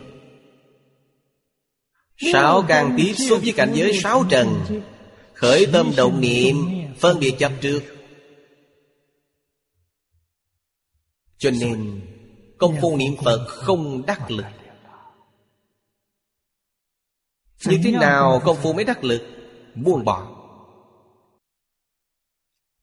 [2.34, 4.48] Sáu càng tiếp xúc với cảnh giới sáu trần.
[5.34, 6.56] Khởi tâm động niệm
[7.00, 7.82] Phân biệt chấp trước.
[11.38, 12.02] Cho nên
[12.58, 14.46] Công phu niệm Phật không đắc lực.
[17.66, 19.43] Như thế nào công phu mới đắc lực
[19.76, 20.40] Buông bỏ.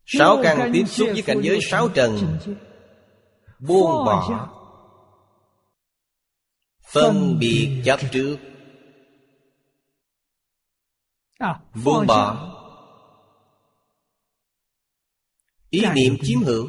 [0.06, 2.38] Sáu căn tiếp xúc với cảnh giới sáu trần.
[3.58, 4.48] Buông bỏ.
[6.92, 8.36] Phân biệt chấp trước.
[11.84, 12.46] Buông bỏ.
[15.70, 16.68] Ý niệm chiếm hữu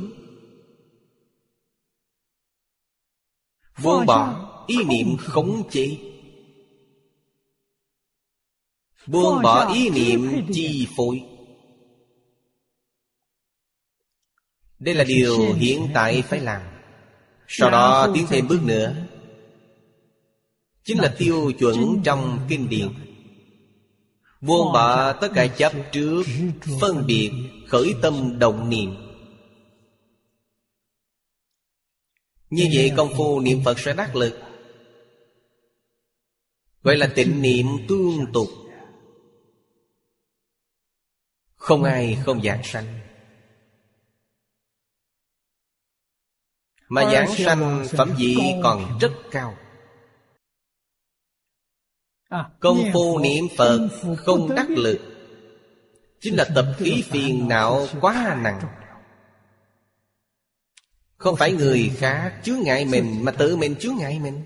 [3.83, 4.47] Buông bỏ.
[4.67, 6.10] ý niệm khống chế
[9.07, 11.21] Buông bỏ ý niệm chi phối.
[14.79, 16.61] Đây là điều hiện tại phải làm.
[17.47, 18.95] Sau đó tiến thêm bước nữa.
[20.83, 22.87] Chính là tiêu chuẩn trong kinh điển.
[24.41, 26.23] Buông bỏ tất cả chấp trước
[26.81, 27.31] Phân biệt
[27.67, 28.95] khởi tâm động niệm.
[32.49, 34.39] Như vậy công phu niệm Phật sẽ đắc lực.
[36.83, 38.47] Gọi là tịnh niệm tương tục
[41.61, 42.99] Không ai không giảng sanh.
[46.89, 49.57] Mà giảng sanh phẩm vị còn rất cao.
[52.59, 54.99] Công phu niệm Phật không đắc lực.
[56.19, 58.61] Chính là tập khí phiền não quá nặng.
[61.17, 64.43] Không phải người khác chứa ngại mình Mà tự mình chứa ngại mình.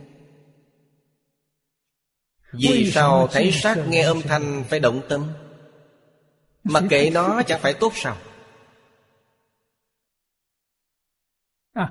[2.53, 5.33] Vì sao thấy sắc nghe âm thanh phải động tâm
[6.65, 8.17] Mặc kệ nó chẳng phải tốt sao?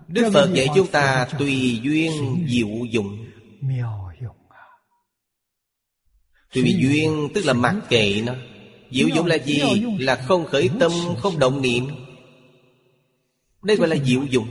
[0.08, 3.26] Đức Phật dạy chúng ta tùy duyên diệu dụng.
[6.52, 8.34] Tùy duyên tức là mặc kệ nó.
[8.90, 9.62] Diệu dụng là gì?
[9.98, 11.86] Là không khởi tâm, không động niệm.
[13.62, 14.48] Đây gọi là diệu dụng.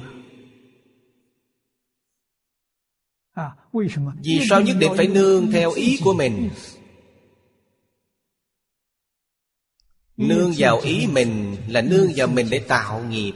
[4.24, 6.50] Vì sao nhất định phải nương theo ý của mình
[10.18, 13.34] Nương vào ý mình là nương vào mình để tạo nghiệp.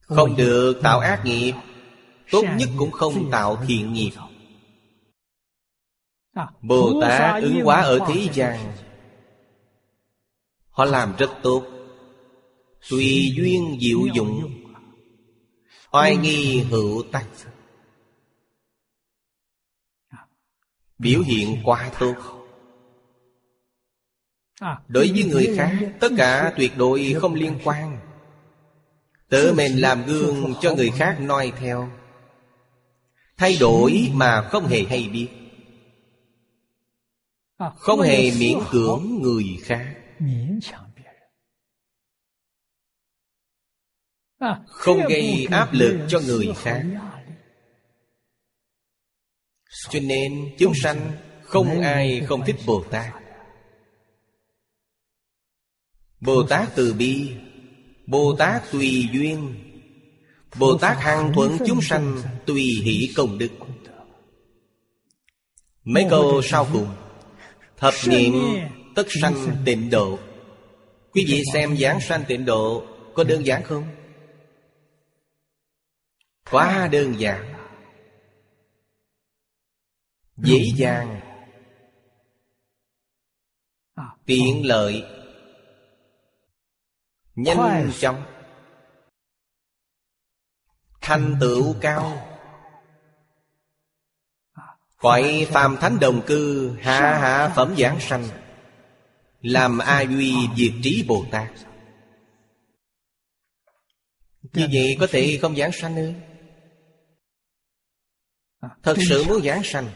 [0.00, 0.80] Không được.
[0.82, 1.52] tạo ác nghiệp.
[2.30, 4.12] Tốt nhất cũng không tạo thiện nghiệp.
[6.60, 8.72] Bồ Tát ứng hóa ở thế gian.
[10.68, 11.62] Họ làm rất tốt.
[12.90, 14.62] Tùy duyên diệu dụng
[15.90, 17.26] Oai nghi hữu tắc.
[20.98, 22.35] Biểu hiện quá tốt
[24.60, 27.98] Đối với người khác Tất cả tuyệt đối không liên quan.
[29.28, 31.90] Tự mình làm gương cho người khác noi theo.
[33.36, 35.28] Thay đổi mà không hề hay biết.
[37.76, 39.94] Không hề miễn cưỡng người khác.
[44.66, 46.82] Không gây áp lực cho người khác.
[49.90, 51.12] Cho nên chúng sanh
[51.42, 53.25] Không ai không thích Bồ Tát
[56.20, 57.32] Bồ Tát từ bi
[58.06, 59.54] Bồ Tát tùy duyên
[60.58, 63.50] Bồ Tát hàng thuận chúng sanh Tùy hỷ công đức.
[65.84, 66.88] Mấy câu sau cùng.
[67.76, 68.34] Thập niệm
[68.94, 70.18] tất sanh tịnh độ.
[71.12, 73.84] Quý vị xem giảng sanh tịnh độ Có đơn giản không?
[76.50, 77.54] Quá đơn giản.
[80.36, 81.20] Dễ dàng.
[84.26, 85.04] Tiện lợi.
[87.36, 88.22] Nhanh chóng.
[91.00, 92.28] Thành tựu cao.
[94.96, 98.24] Cõi phàm thánh đồng cư Hạ hạ phẩm giảng sanh.
[99.40, 101.52] Làm A Duy Diệt Trí Bồ Tát?
[104.42, 106.12] Như vậy có thể không giảng sanh ư?
[108.82, 109.88] Thật sự muốn giảng sanh.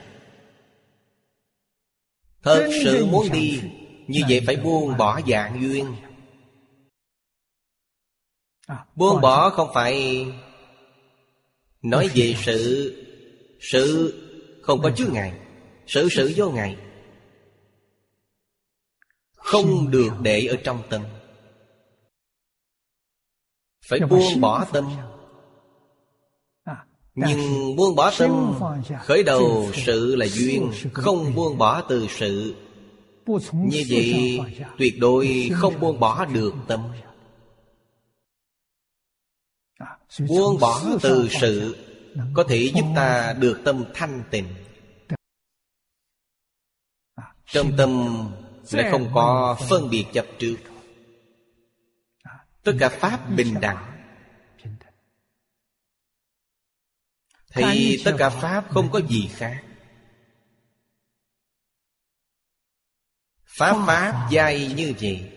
[2.42, 3.62] Thật sự muốn đi
[4.08, 5.96] Như vậy phải buông bỏ dạng duyên
[8.94, 10.26] Buông bỏ không phải
[11.82, 12.96] Nói về sự
[13.60, 14.14] Sự
[14.62, 15.32] không có chướng ngại.
[15.86, 16.76] Sự sự vô ngại.
[19.36, 21.02] Không được để ở trong tâm.
[23.88, 24.90] Phải buông bỏ tâm.
[27.14, 28.54] Nhưng buông bỏ tâm
[29.04, 32.54] Khởi đầu sự là duyên Không buông bỏ từ sự.
[33.52, 34.40] Như vậy
[34.78, 36.80] tuyệt đối không buông bỏ được tâm
[40.18, 41.76] Buông bỏ từ sự
[42.34, 44.54] Có thể giúp ta được tâm thanh tịnh.
[47.46, 47.90] Trong tâm
[48.70, 50.56] lại không có phân biệt chấp trước.
[52.62, 53.86] Tất cả Pháp bình đẳng.
[57.54, 59.64] Thì tất cả Pháp không có gì khác.
[63.44, 65.32] Pháp Pháp giai như vậy.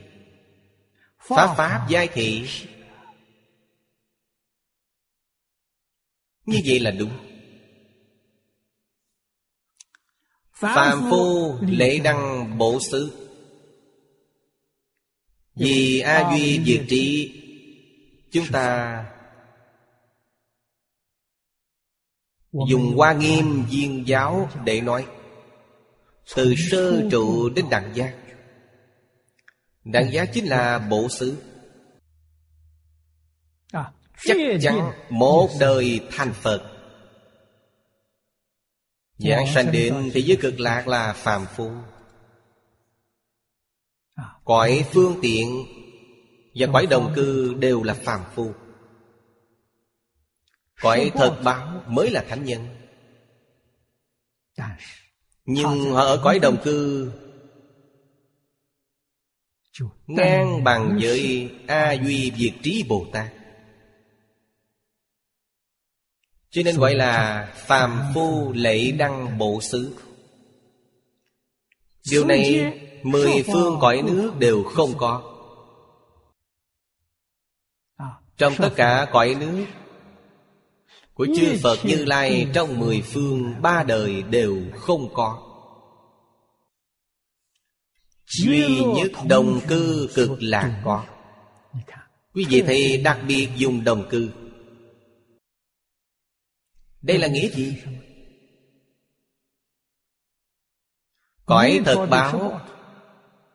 [1.20, 2.48] Pháp Pháp giai thị
[6.46, 7.12] Như vậy là đúng.
[10.52, 13.12] Phạm phu lễ đăng bổ xứ.
[15.56, 17.40] Vì A Duy diệt trị
[18.32, 19.06] Chúng ta
[22.70, 25.08] Dùng hoa nghiêm viên giáo để nói.
[26.36, 28.18] Từ sơ trụ đến đẳng giác
[29.84, 31.38] Đẳng giác chính là bộ xứ
[34.26, 36.70] Chắc chắn một đời thành Phật.
[39.18, 41.72] Giảng sanh đến thế giới cực lạc là phàm phu.
[44.46, 45.66] Cõi phương tiện
[46.56, 48.52] Và cõi đồng cư đều là phàm phu.
[50.82, 52.68] Cõi thật báo mới là thánh nhân.
[55.46, 57.12] Nhưng họ ở cõi đồng cư
[60.08, 63.43] Ngang bằng với A Duy Việt Trí Bồ Tát
[66.54, 69.96] cho nên gọi là phàm phu lệ đăng bộ xứ.
[72.12, 72.74] Điều này
[73.04, 75.22] Mười phương cõi nước đều không có.
[78.38, 79.66] Trong tất cả cõi nước
[81.14, 85.50] Của chư Phật Như Lai Trong mười phương ba đời đều không có.
[88.26, 91.04] Duy nhất đồng cư cực lạc có.
[92.34, 94.30] Quý vị thấy đặc biệt dùng đồng cư
[97.04, 97.84] đây là nghĩa gì?
[101.46, 102.62] Cõi thật báo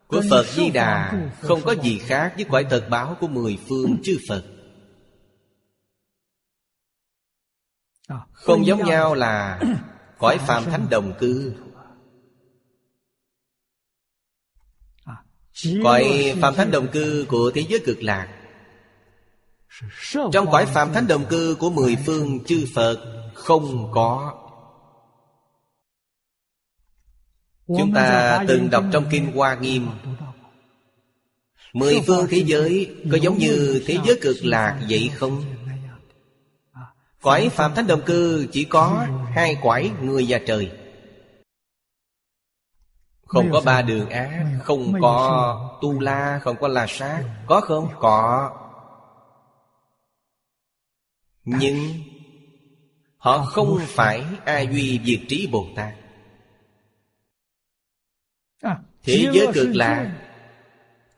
[0.07, 3.97] của Phật Di Đà Không có gì khác với cõi thật báo của mười phương
[4.03, 4.43] chư Phật
[8.31, 9.61] Không giống nhau là
[10.17, 11.53] cõi phàm Thánh Đồng Cư
[15.83, 18.38] Cõi phàm Thánh Đồng Cư của thế giới cực lạc
[20.31, 22.97] trong cõi Phạm Thánh Đồng Cư của mười phương chư Phật
[23.33, 24.35] không có.
[27.67, 29.87] Chúng ta từng đọc trong Kinh Hoa Nghiêm.
[31.73, 35.43] Mười phương thế giới Có giống như thế giới cực lạc vậy không?
[37.21, 39.05] Cõi Phạm Thánh Đồng Cư Chỉ có
[39.35, 40.71] hai quải người và trời.
[43.25, 47.23] Không có ba đường ác Không có tu la Không có la sát.
[47.47, 47.89] Có không?
[47.99, 48.49] Có
[51.45, 51.93] Nhưng
[53.19, 55.93] Họ không phải A Duy Diệt Trí Bồ Tát.
[58.61, 60.19] À, Thế giới cực lạc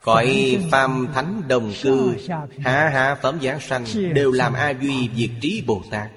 [0.01, 2.15] Cõi phàm thánh đồng cư
[2.59, 6.11] Hạ hạ phẩm giảng sanh Đều làm A Duy Diệt Trí Bồ Tát.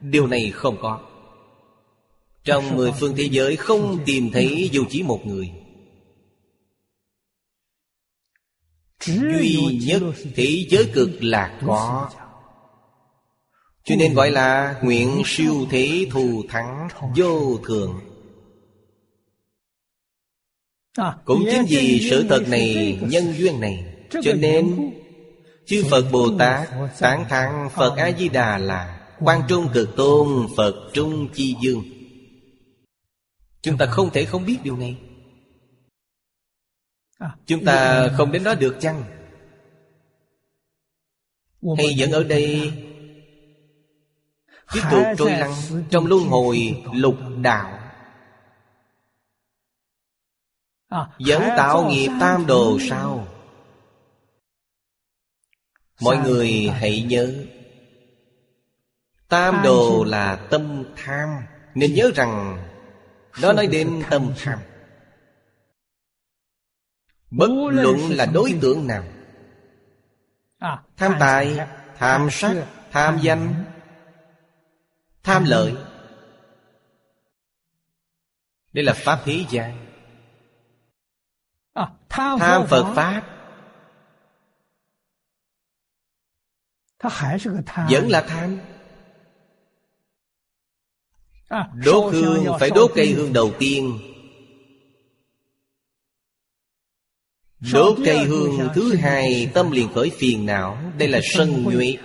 [0.00, 1.00] Điều này không có.
[2.44, 5.52] Trong mười phương thế giới Không tìm thấy dù chỉ một người.
[9.04, 10.02] Duy nhất
[10.34, 12.10] thế giới cực lạc có
[13.86, 18.00] cho nên gọi là nguyện siêu thế thù thắng vô thường.
[21.24, 24.92] Cũng chính vì sự thật này Nhân duyên này Cho nên
[25.66, 26.68] Chư Phật Bồ Tát
[27.00, 31.82] Tán thắng Phật A-di-đà là Quan trung cực tôn Phật trung chi dương.
[33.62, 34.96] Chúng ta không thể không biết điều này.
[37.46, 39.04] Chúng ta không đến đó được chăng?
[41.76, 42.72] Hay vẫn ở đây
[44.72, 45.52] Tiếp tục trôi lăn
[45.90, 47.78] Trong luân hồi lục đạo.
[51.18, 53.26] Vẫn tạo nghiệp tam đồ sao?
[56.00, 57.34] Mọi người hãy nhớ.
[59.28, 61.28] Tam đồ là tâm tham.
[61.74, 62.64] Nên nhớ rằng
[63.42, 64.58] Đó nói đến tâm tham.
[67.30, 69.04] Bất luận là đối tượng nào
[70.96, 71.58] Tham tài
[71.98, 73.64] Tham sắc Tham danh
[75.26, 75.74] Tham lợi.
[78.72, 79.86] Đây là Pháp thế gian
[82.08, 83.22] Tham Phật Pháp.
[87.90, 88.58] Vẫn là tham.
[91.84, 93.98] Đốt hương phải đốt cây hương đầu tiên.
[97.72, 100.92] Đốt cây hương thứ hai Tâm liền khởi phiền não.
[100.98, 101.96] Đây là sân nhuệ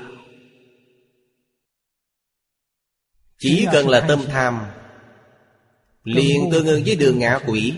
[3.41, 4.65] Chỉ cần là tâm tham
[6.03, 7.73] liền tương ứng với đường ngạ quỷ.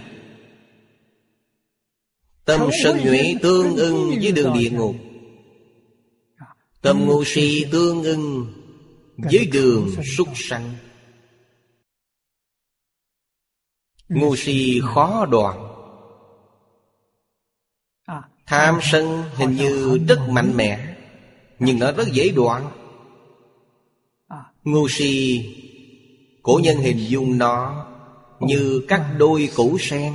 [2.45, 4.95] Tâm sân nhuệ tương ưng với đường địa ngục.
[6.81, 8.53] Tâm ngu si tương ưng
[9.17, 10.73] với đường súc sanh.
[14.09, 15.69] Ngu si khó đoạn
[18.45, 20.95] Tham sân hình như rất mạnh mẽ
[21.59, 22.82] Nhưng nó rất dễ đoạn
[24.63, 25.45] Ngu si,
[26.43, 27.85] Cổ nhân hình dung nó
[28.39, 30.13] Như các đôi củ sen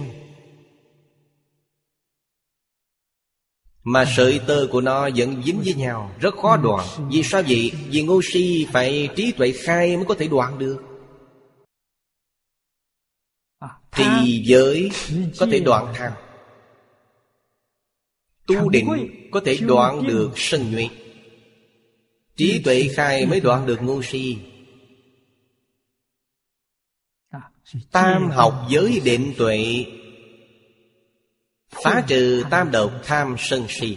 [3.83, 7.73] Mà sợi tơ của nó vẫn dính với nhau, Rất khó đoạn Vì sao vậy?
[7.89, 10.83] Vì ngu si phải trí tuệ khai mới có thể đoạn được
[13.97, 14.91] Trì giới
[15.39, 16.13] có thể đoạn tham
[18.49, 18.89] Tu định
[19.31, 20.91] có thể đoạn được sân nguyện.
[22.39, 24.39] Trí tuệ khai mới đoạn được ngu si.
[27.91, 29.87] Tam học giới định tuệ.
[31.71, 33.97] Phá trừ tam độc tham sân si.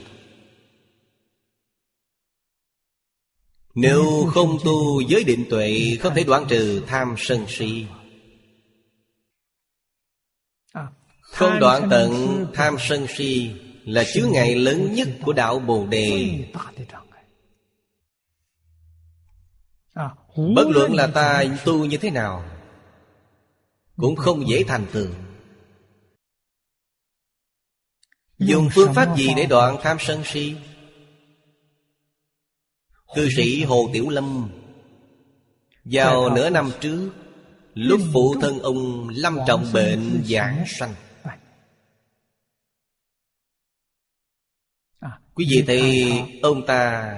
[3.75, 7.85] Nếu không tu giới định tuệ Không thể đoạn trừ tham sân si.
[11.21, 13.51] Không đoạn tận tham sân si
[13.85, 16.43] Là chướng ngại lớn nhất của đạo Bồ Đề
[20.35, 22.45] Bất luận là ta tu như thế nào
[23.97, 25.07] Cũng không dễ thành tựu.
[28.37, 30.55] Dùng phương pháp gì để đoạn tham sân si?
[33.15, 34.49] Cư sĩ Hồ Tiểu Lâm
[35.83, 37.11] Vào nửa năm trước
[37.73, 40.93] Lúc phụ thân ông lâm trọng bệnh giảng sanh.
[45.33, 47.13] Quý vị thấy ông ta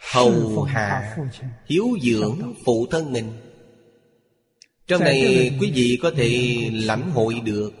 [0.00, 1.16] Hầu hạ
[1.66, 3.32] Hiếu dưỡng phụ thân mình.
[4.86, 7.72] Trong này quý vị có thể lãnh hội được.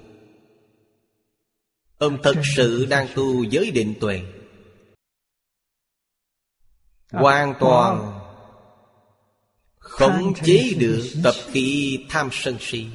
[1.98, 4.22] Ông thật sự đang tu giới định tuệ.
[7.12, 8.20] Hoàn toàn
[9.78, 12.86] Khống chế được tập khí tham sân si.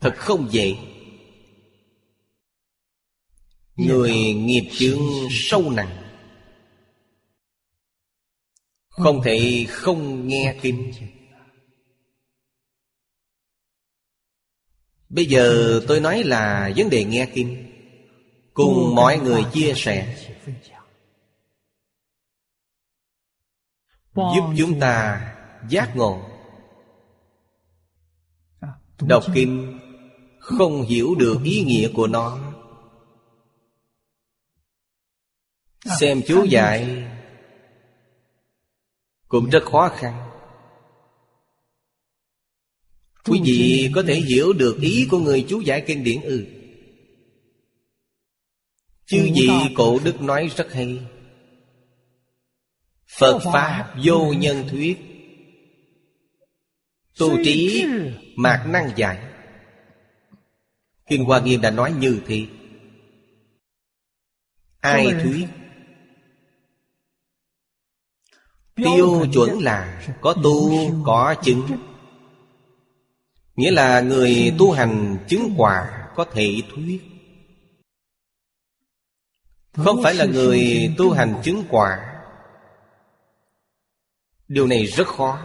[0.00, 0.76] Thật không dễ.
[3.76, 5.99] Người nghiệp chướng sâu nặng
[9.02, 10.92] Không thể không nghe kinh
[15.08, 17.70] Bây giờ tôi nói là vấn đề nghe kinh
[18.54, 20.16] Cùng mọi người chia sẻ.
[24.14, 25.20] Giúp chúng ta
[25.68, 26.22] giác ngộ.
[29.00, 29.80] Đọc kinh.
[30.38, 32.38] Không hiểu được ý nghĩa của nó.
[36.00, 37.09] Xem chú dạy
[39.30, 40.30] Cũng rất khó khăn.
[43.24, 46.46] Quý vị có thể hiểu được ý của người chú giải kinh điển ư?
[49.06, 50.98] Chư vị cổ đức nói rất hay.
[53.18, 54.98] Phật Pháp vô nhân thuyết.
[57.18, 57.84] Tu trí
[58.36, 59.18] mạc năng giải.
[61.06, 62.46] Kinh Hoa Nghiêm đã nói như thế.
[64.80, 65.46] Ai thuyết
[68.84, 70.70] Tiêu chuẩn là Có tu,
[71.06, 71.66] có chứng.
[73.56, 77.02] Nghĩa là người tu hành chứng quả Có thể thuyết.
[79.72, 82.22] Không phải là người tu hành chứng quả.
[84.48, 85.38] Điều này rất khó.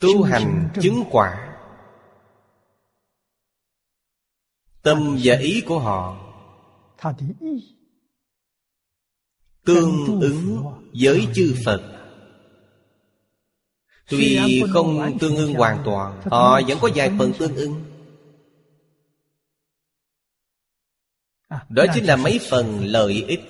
[0.00, 1.56] Tu hành chứng quả.
[4.82, 6.16] Tâm và ý của họ.
[9.68, 11.82] Tương ứng với chư Phật.
[14.08, 17.84] Tuy không tương ưng hoàn toàn Họ vẫn có vài phần tương ưng
[21.68, 23.40] Đó chính là mấy phần lợi ích.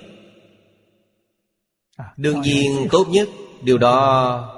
[2.17, 3.29] Đương nhiên tốt nhất
[3.63, 4.55] Điều đó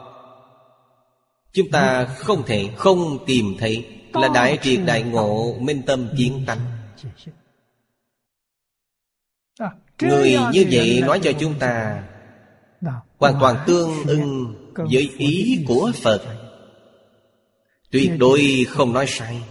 [1.51, 6.43] Chúng ta không thể không tìm thấy Là đại triệt đại ngộ Minh tâm chiến
[6.47, 6.59] tánh
[10.01, 12.03] Người như vậy nói cho chúng ta
[13.17, 16.21] Hoàn toàn tương ưng với ý của Phật.
[17.91, 19.41] Tuyệt đối không nói sai.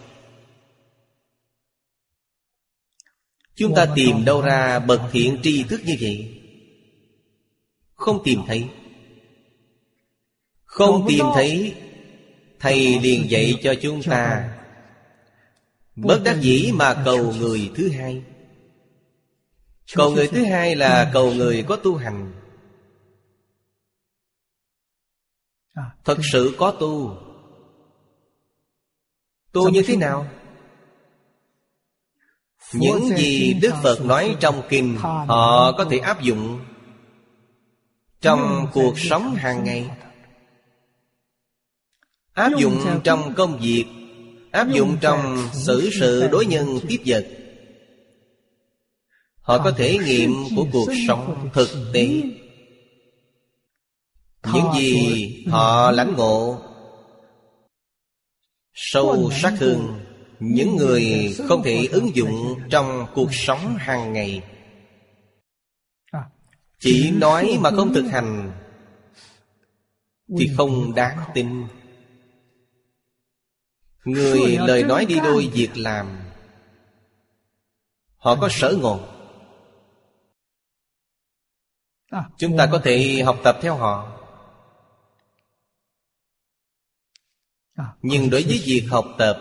[3.54, 6.42] Chúng ta tìm đâu ra bậc thiện tri thức như vậy?
[7.94, 8.68] Không tìm thấy.
[10.64, 11.74] Không tìm thấy
[12.60, 14.54] Thầy liền dạy cho chúng ta.
[15.96, 18.22] Bất đắc dĩ mà cầu người thứ hai
[19.94, 22.32] Cầu người thứ hai là cầu người có tu hành.
[26.04, 27.16] Thật sự có tu.
[29.52, 30.26] Tu như thế nào?
[32.72, 36.60] Những gì Đức Phật nói trong kinh Họ có thể áp dụng
[38.20, 39.90] Trong cuộc sống hàng ngày.
[42.32, 43.84] Áp dụng trong công việc
[44.52, 47.39] Áp dụng trong xử sự đối nhân tiếp vật
[49.40, 52.22] Họ có thể nghiệm của cuộc sống thực tế.
[54.52, 56.58] Những gì họ lãnh ngộ
[58.74, 60.00] Sâu sắc hơn
[60.40, 64.42] Những người không thể ứng dụng trong cuộc sống hàng ngày.
[66.78, 68.52] Chỉ nói mà không thực hành
[70.38, 71.66] Thì không đáng tin.
[74.04, 76.06] Người lời nói đi đôi việc làm
[78.16, 79.00] Họ có sở ngộ
[82.38, 84.16] Chúng ta có thể học tập theo họ.
[88.02, 89.36] Nhưng đối với việc học tập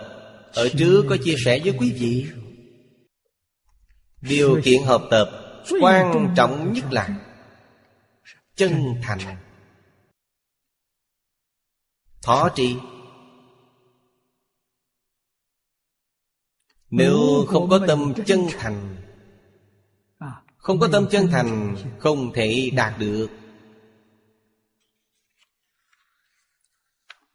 [0.53, 2.27] Ở trước có chia sẻ với quý vị.
[4.21, 5.29] Điều kiện học tập
[5.81, 7.09] Quan trọng nhất là
[8.55, 9.37] Chân thành.
[12.21, 12.75] Thó tri
[16.89, 19.08] Nếu không có tâm chân thành
[20.69, 23.27] không có tâm chân thành, Không thể đạt được.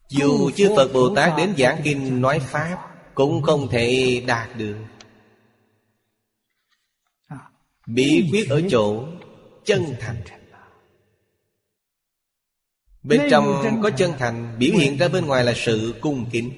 [0.09, 2.77] Dù chư Phật Bồ Tát đến giảng kinh nói Pháp,
[3.15, 4.77] Cũng không thể đạt được.
[7.87, 9.07] Bí quyết ở chỗ
[9.65, 10.23] chân thành.
[13.03, 16.51] Bên trong có chân thành, Biểu hiện ra bên ngoài là sự cung kính.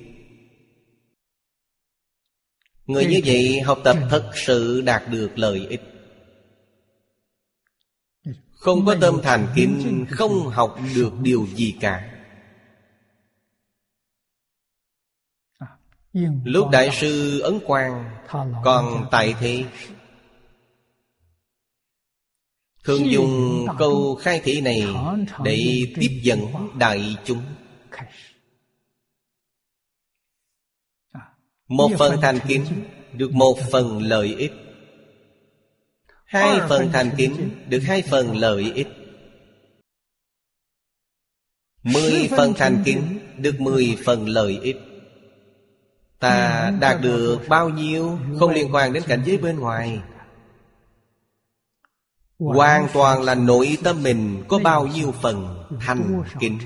[2.86, 5.97] Người như vậy học tập thật sự đạt được lợi ích.
[8.58, 12.14] Không có tâm thành kính Không học được điều gì cả.
[16.44, 18.18] Lúc Đại sư Ấn Quang
[18.64, 19.66] Còn tại thế.
[22.84, 24.84] Thường dùng câu khai thị này
[25.44, 26.40] Để tiếp dẫn
[26.80, 27.42] đại chúng.
[31.68, 32.66] Một phần thành kính
[33.14, 34.52] Được một phần lợi ích
[36.28, 38.88] Hai phần thành kính Được hai phần lợi ích.
[41.84, 44.78] Mười phần thành kính Được mười phần lợi ích.
[46.20, 50.02] Ta đạt được bao nhiêu Không liên quan đến cảnh giới bên ngoài.
[52.40, 56.60] Hoàn toàn là nội tâm mình Có bao nhiêu phần thành kính?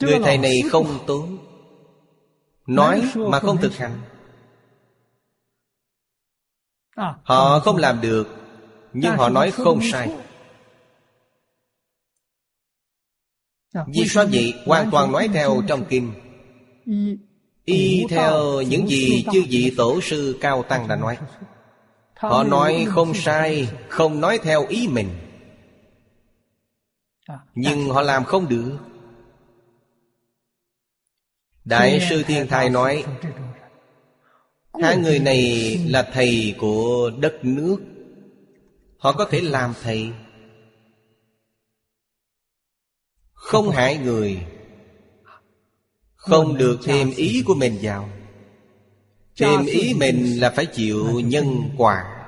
[0.00, 1.28] Người thầy này không tốt
[2.66, 4.00] Nói mà không thực hành
[6.96, 8.28] Họ không làm được
[8.92, 10.12] Nhưng họ nói không sai.
[13.86, 14.54] Vì sao vậy?
[14.66, 16.12] Hoàn toàn nói theo trong kinh.
[17.64, 21.18] Y theo những gì chư vị tổ sư cao tăng đã nói.
[22.14, 25.08] Họ nói không sai Không nói theo ý mình.
[27.54, 28.78] Nhưng họ làm không được.
[31.64, 33.04] Đại sư Thiên Thai nói
[34.82, 37.76] Hai người này là thầy của đất nước.
[38.98, 40.10] Họ có thể làm thầy.
[43.32, 44.46] Không hại người.
[46.14, 48.08] Không được thêm ý của mình vào.
[49.36, 51.46] Thêm ý mình là phải chịu nhân
[51.76, 52.26] quả.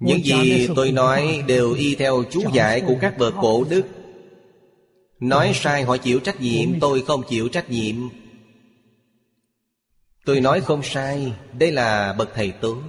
[0.00, 3.82] Những gì tôi nói đều y theo chú giải của các bậc cổ đức.
[5.20, 7.94] Nói sai họ chịu trách nhiệm, Tôi không chịu trách nhiệm.
[10.24, 12.82] Tôi nói không sai Đây là bậc thầy tốt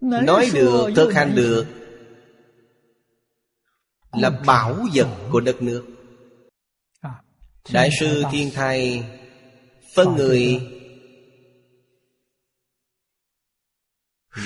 [0.00, 1.66] Nói được, thực hành được.
[4.12, 5.86] Là bảo vật của đất nước.
[7.72, 9.04] Đại sư Thiên Thai
[9.94, 10.60] Phân người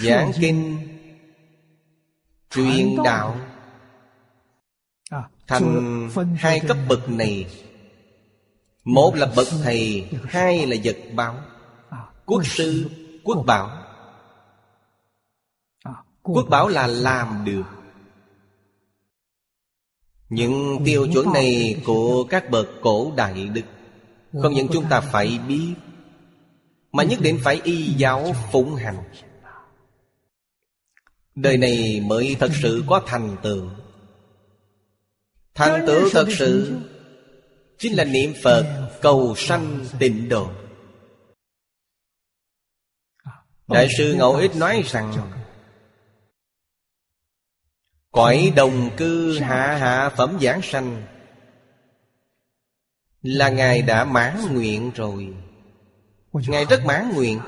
[0.03, 0.79] Giảng kinh
[2.51, 3.41] Truyền đạo
[5.47, 7.47] Thành hai cấp bậc này
[8.85, 11.41] Một là bậc thầy Hai là vật báo.
[12.27, 12.91] Quốc sư,
[13.25, 13.85] quốc bảo.
[16.23, 17.63] Quốc bảo là làm được.
[20.29, 23.63] Những tiêu chuẩn này của các bậc cổ đại đức
[24.43, 25.75] Không những chúng ta phải biết
[26.93, 29.05] Mà nhất định phải y giáo phụng hành.
[31.35, 33.69] Đời này mới thật sự có thành tựu.
[35.55, 36.81] Thành tựu thật sự
[37.85, 40.51] Chính là niệm Phật cầu sanh tịnh độ.
[43.69, 45.31] Đại sư Ngẫu Ích nói rằng,
[48.13, 51.03] Cõi đồng cư hạ hạ phẩm giảng sanh,
[53.23, 55.35] Là Ngài đã mãn nguyện rồi.
[56.33, 57.41] Ngài rất mãn nguyện.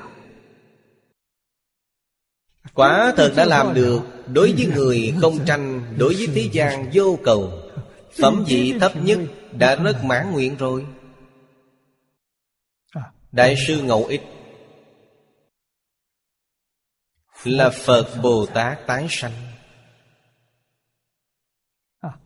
[2.75, 7.19] Quả thật đã làm được Đối với người không tranh, Đối với thế gian vô
[7.25, 7.66] cầu.
[8.19, 9.19] Phẩm vị thấp nhất
[9.53, 10.87] Đã rất mãn nguyện rồi.
[13.33, 14.23] Đại sư Ngẫu Ích
[17.45, 19.33] Là Phật Bồ Tát tái sanh.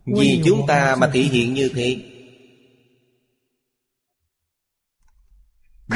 [0.07, 1.97] Vì chúng ta mà thể hiện như thế,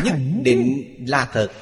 [0.04, 1.52] Nhất định là thật.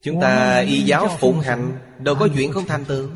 [0.00, 3.10] Chúng ta y giáo phụng hành, Đâu có chuyện không thành tựu.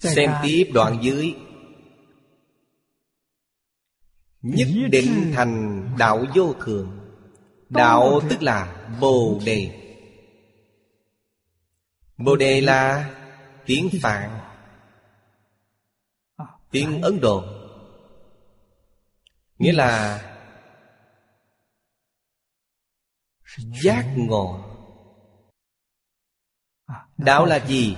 [0.00, 1.34] Xem tiếp đoạn dưới.
[4.42, 6.98] Nhất định thành đạo vô thường.
[7.68, 9.76] Đạo tức là Bồ Đề.
[12.16, 13.10] Bồ Đề là
[13.66, 14.40] tiếng Phạn.
[16.70, 17.44] Tiếng Ấn Độ.
[19.58, 20.22] Nghĩa là
[23.82, 24.60] Giác ngộ.
[27.16, 27.96] Đạo là gì?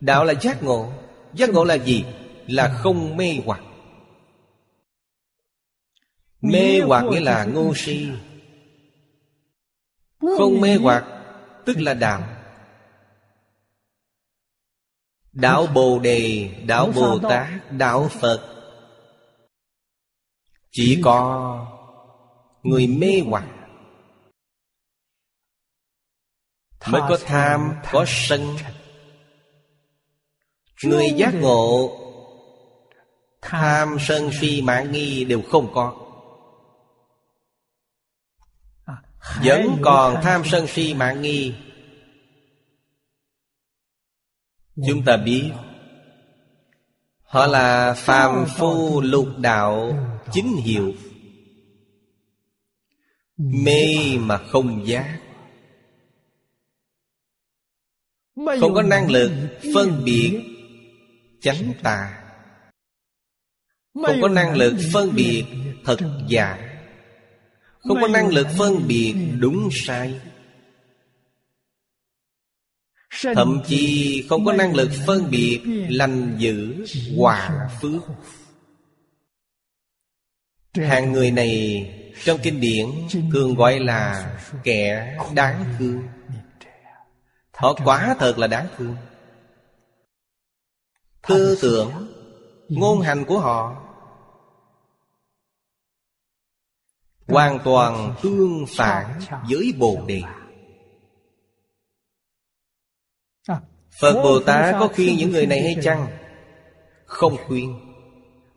[0.00, 0.92] Đạo là giác ngộ
[1.34, 2.04] Giác ngộ là gì?
[2.46, 3.60] Là không mê hoặc.
[6.40, 8.08] Mê hoặc nghĩa là ngu si.
[10.20, 11.04] Không mê hoặc
[11.64, 12.22] Tức là đạo
[15.32, 18.54] Đạo Bồ Đề Đạo Bồ Tát Đạo Phật.
[20.70, 21.66] Chỉ có
[22.62, 23.44] Người mê hoặc
[26.86, 28.56] Mới có tham, có sân
[30.84, 31.94] Người giác ngộ
[33.42, 35.96] Tham, sân, si, mãn nghi đều không có.
[39.44, 41.54] Vẫn còn tham sân si mãn nghi.
[44.86, 45.50] Chúng ta biết
[47.22, 49.98] Họ là phàm phu lục đạo
[50.32, 50.94] chính hiệu.
[53.36, 55.20] Mê mà không giác.
[58.60, 59.32] Không có năng lực
[59.74, 60.47] phân biệt
[61.40, 62.24] chánh tà
[63.94, 65.44] Không có năng lực phân biệt
[65.84, 66.58] thật giả.
[67.78, 70.20] Không có năng lực phân biệt đúng sai.
[73.22, 76.84] Thậm chí không có năng lực phân biệt lành dữ
[77.16, 78.02] hòa phước.
[80.74, 81.84] Hàng người này
[82.24, 82.86] trong kinh điển
[83.32, 86.02] thường gọi là kẻ đáng thương.
[87.52, 88.96] Họ quả thật là đáng thương
[91.28, 91.90] Tư tưởng
[92.68, 93.84] Ngôn hành của họ.
[97.28, 99.20] Hoàn toàn tương phản
[99.50, 100.22] với Bồ Đề.
[104.00, 106.06] Phật Bồ Tát có khuyên những người này hay chăng?
[107.04, 107.80] Không khuyên.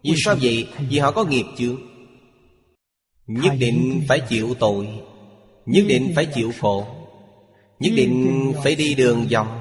[0.04, 0.70] Vì sao vậy?
[0.90, 1.78] Vì họ có nghiệp chướng.
[3.28, 4.88] Nhất định phải chịu tội.
[5.66, 6.86] Nhất định phải chịu khổ.
[7.80, 9.61] Nhất định phải đi đường vòng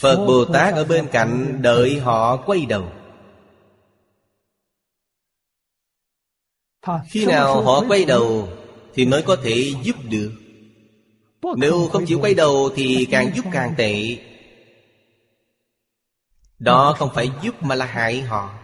[0.00, 2.92] Phật Bồ Tát ở bên cạnh đợi họ quay đầu.
[7.08, 8.48] Khi nào họ quay đầu
[8.94, 10.32] Thì mới có thể giúp được.
[11.56, 14.18] Nếu không chịu quay đầu thì càng giúp càng tệ.
[16.58, 18.58] Đó không phải giúp mà là hại họ.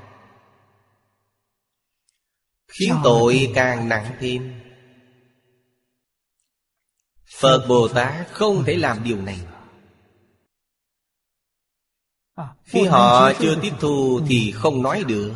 [2.68, 4.60] Khiến tội càng nặng thêm.
[7.38, 9.38] Phật Bồ Tát không thể làm điều này.
[12.64, 15.32] Khi họ chưa tiếp thu thì không nói được.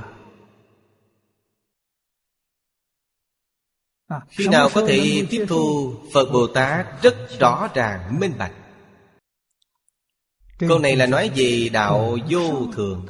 [4.07, 8.53] À, Khi nào có thể tiếp thu Phật Bồ Tát rất rõ ràng minh bạch.
[10.59, 13.07] Câu này là nói về đạo vô thường.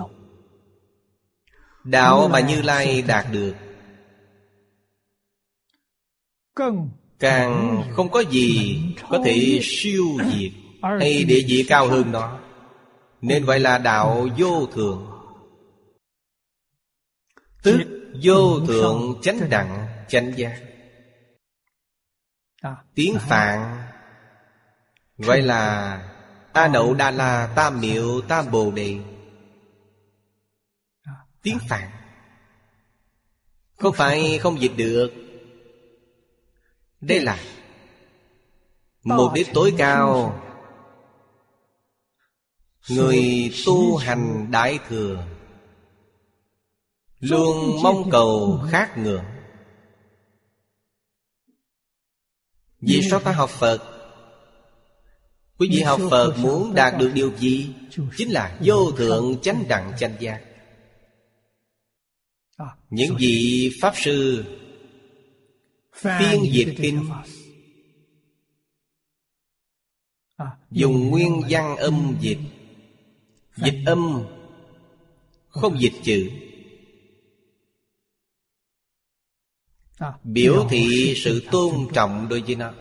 [1.84, 3.54] Đạo mà Như Lai đạt được.
[7.18, 10.52] Càng không có gì có thể siêu diệt
[11.00, 12.38] Hay địa vị cao hơn nó
[13.20, 15.12] Nên gọi là đạo vô thường.
[17.62, 17.80] Tức
[18.22, 20.62] vô thượng chánh đẳng chánh giác.
[22.94, 23.82] Tiếng Phạn
[25.18, 26.02] Gọi là
[26.52, 28.98] A Nậu Đà La Tam Miệu Tam Bồ Đề.
[31.42, 31.90] Tiếng Phạn
[33.76, 35.12] Không phải không dịch được.
[37.00, 37.38] Đây là
[39.02, 40.40] Mục đích tối cao
[42.88, 45.26] Người tu hành đại thừa
[47.18, 49.24] Luôn mong cầu khác ngưỡng
[52.80, 53.92] Vì sao ta học Phật?
[55.58, 57.74] Quý vị học Phật muốn đạt được điều gì?
[58.16, 60.42] Chính là vô thượng chánh đẳng chánh giác.
[62.56, 64.44] À, Những vị Pháp Sư
[65.92, 67.08] Phiên dịch kinh
[70.36, 72.38] à, Dùng nguyên văn âm dịch
[73.56, 74.24] Dịch âm.
[75.48, 76.30] Không dịch chữ.
[79.98, 82.72] À, Biểu thị sự tôn trọng đối với nó.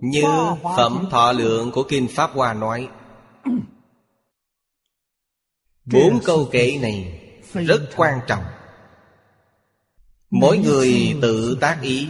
[0.00, 0.22] Như
[0.76, 2.88] phẩm thọ lượng của Kinh Pháp Hoa nói.
[5.84, 7.22] Bốn câu kệ này
[7.52, 8.44] rất quan trọng.
[10.30, 12.08] Mỗi người tự tác ý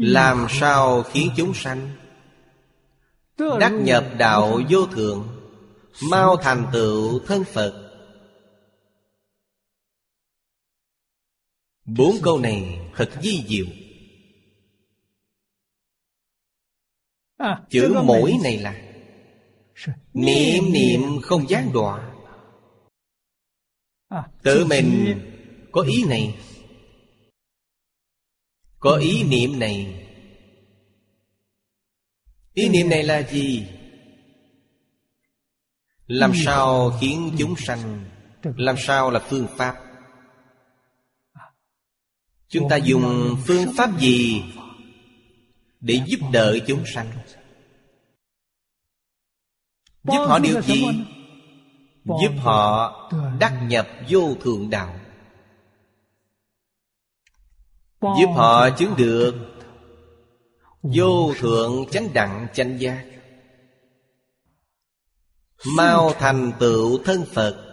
[0.00, 1.90] Làm sao khiến chúng sanh?
[3.60, 5.28] Đắc nhập đạo vô thượng
[6.10, 7.90] Mau thành tựu thân Phật.
[11.84, 13.66] Bốn câu này thật di diệu.
[17.70, 18.82] Chữ mỗi này là
[20.14, 22.24] Niệm niệm không gián đoạn.
[24.08, 25.20] À, Tự mình
[25.72, 26.38] có ý này
[28.80, 30.06] có ý niệm này.
[32.54, 33.66] Ý niệm này là gì?
[36.06, 38.04] Làm sao khiến chúng sanh,
[38.42, 39.76] Làm sao là phương pháp?
[42.48, 44.42] Chúng ta dùng phương pháp gì
[45.80, 47.10] Để giúp đỡ chúng sanh?
[50.04, 50.84] Giúp họ điều gì?
[52.04, 52.96] Giúp họ
[53.40, 54.99] đắc nhập vô thượng đạo.
[58.00, 59.34] Giúp họ chứng được.
[60.82, 63.04] Vô thượng chánh đẳng chánh giác.
[65.76, 67.66] Mau thành tựu thân Phật.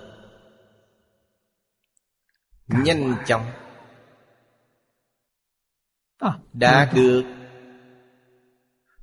[2.68, 3.46] Nhanh chóng.
[6.18, 7.24] À, đã được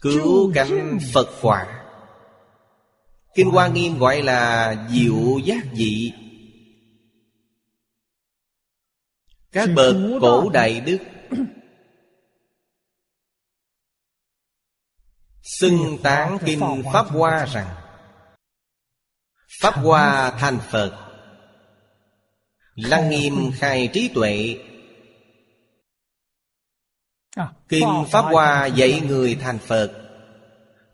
[0.00, 1.84] cứu cánh phật quả.
[3.34, 6.12] Kinh hoa nghiêm gọi là diệu giác dị.
[9.52, 10.98] Các bậc cổ đại đức
[15.42, 17.74] xưng tán kinh pháp hoa rằng
[19.60, 21.04] pháp hoa thành phật
[22.74, 24.58] lăng nghiêm khai trí tuệ.
[27.36, 29.92] À, Kinh Pháp Hoa dạy người thành Phật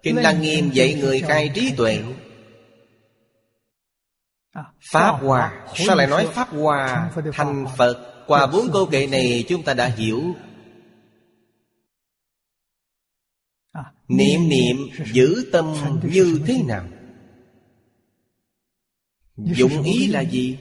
[0.02, 2.02] Kinh Lăng Nghiêm dạy người khai trí tuệ.
[4.52, 9.44] à, Pháp Hoa Sao lại nói Pháp Hoa thành Phật Qua bốn câu kệ này
[9.48, 10.34] chúng ta đã hiểu.
[13.72, 14.76] À, Niệm niệm
[15.12, 16.88] giữ tâm như thế nào?
[19.36, 20.58] Dụng ý là gì?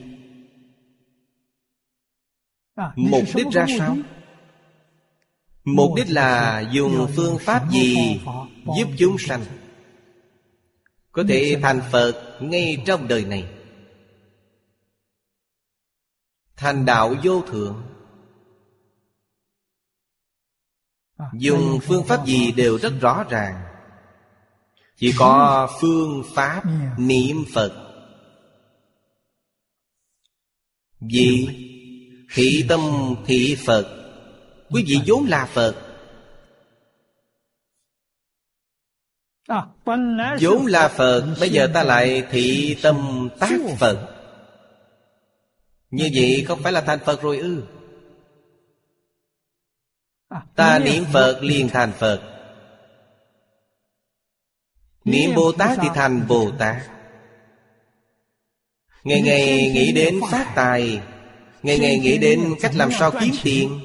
[2.96, 3.96] Mục đích ra sao?
[5.64, 8.20] Mục đích là dùng phương pháp gì
[8.78, 9.44] Giúp chúng sanh
[11.12, 13.44] Có thể thành Phật ngay trong đời này
[16.60, 17.82] Thành đạo vô thượng.
[21.16, 23.62] À, Dùng phương pháp gì đều rất rõ ràng.
[24.96, 26.62] Chỉ có phương pháp
[26.98, 27.72] niệm Phật.
[31.00, 31.48] Vì
[32.34, 32.80] thị tâm
[33.26, 34.12] thị Phật.
[34.70, 35.74] Quý vị vốn là Phật.
[39.48, 39.66] À,
[40.40, 41.34] vốn là Phật.
[41.40, 44.19] Bây giờ ta lại thị tâm tác Phật
[45.90, 47.62] Như vậy không phải là thành Phật rồi ư?
[50.28, 52.22] À, Ta niệm Phật liền thành Phật.
[55.04, 56.76] Niệm Bồ Tát thì thành Bồ Tát.
[59.04, 61.00] Ngày ngày nghĩ đến phát tài
[61.62, 63.80] Ngày ngày nghĩ đến cách làm sao kiếm tiền.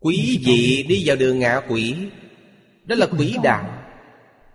[0.00, 1.96] Quý vị đi vào đường ngạ quỷ.
[2.84, 3.76] Đó là quỷ đạo.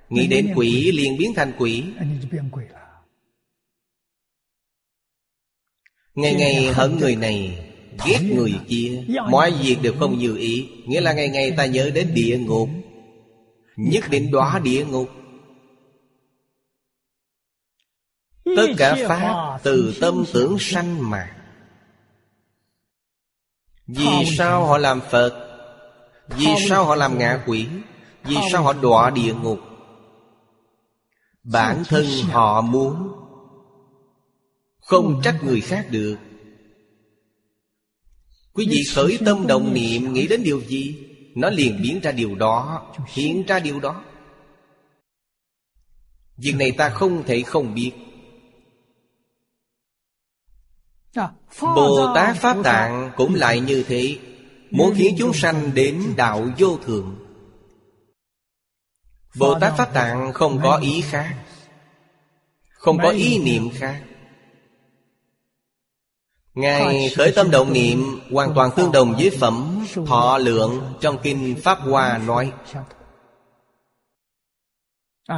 [0.10, 1.84] Nghĩ đến quỷ liền biến thành quỷ
[6.16, 7.66] Ngày ngày hận người này
[8.06, 10.70] Ghét người kia Mọi việc đều không như ý.
[10.86, 12.70] Nghĩa là ngày ngày ta nhớ đến địa ngục.
[13.76, 15.10] Nhất định đọa địa ngục.
[18.46, 21.32] Tất cả Pháp từ tâm tưởng sanh mà.
[23.88, 25.42] Vì sao họ làm Phật?
[26.28, 27.68] Vì sao họ làm ngạ quỷ?
[28.24, 29.60] Vì sao họ đọa địa ngục?
[31.44, 33.12] Bản thân họ muốn
[34.86, 36.18] không trách người khác được.
[38.54, 41.06] Quý vị khởi tâm động niệm nghĩ đến điều gì?
[41.36, 44.04] Nó liền biến ra điều đó, Hiện ra điều đó.
[46.38, 47.92] Việc này ta không thể không biết.
[51.62, 54.18] Bồ Tát Pháp Tạng cũng lại như thế.
[54.72, 57.16] Muốn khiến chúng sanh đến đạo vô thượng.
[59.36, 61.46] Bồ Tát Pháp Tạng không có ý khác,
[62.70, 64.04] Không có ý niệm khác.
[66.56, 71.56] Ngài khởi tâm động niệm Hoàn toàn tương đồng với phẩm Thọ lượng trong Kinh
[71.64, 72.54] Pháp Hoa nói.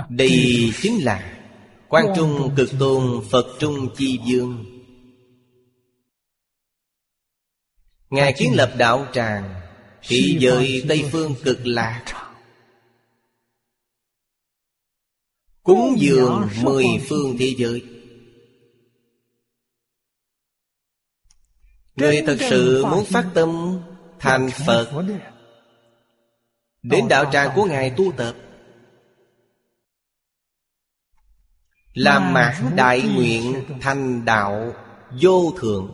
[0.09, 1.39] Đây chính là
[1.87, 4.65] Quan Trung Cực Tôn Phật Trung Chi Dương
[8.09, 9.61] Ngài kiến lập đạo tràng
[10.07, 12.05] Thị giới Tây Phương cực lạc.
[15.63, 17.96] Cúng dường mười phương thế giới
[21.97, 23.79] Người thật sự muốn phát tâm
[24.19, 24.91] thành Phật.
[26.83, 28.35] Đến đạo tràng của Ngài tu tập.
[31.93, 34.73] Làm mãn đại nguyện thành đạo
[35.21, 35.91] vô thượng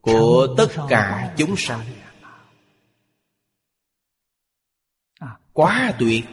[0.00, 1.80] Của tất cả chúng sanh.
[5.52, 6.24] Quá tuyệt.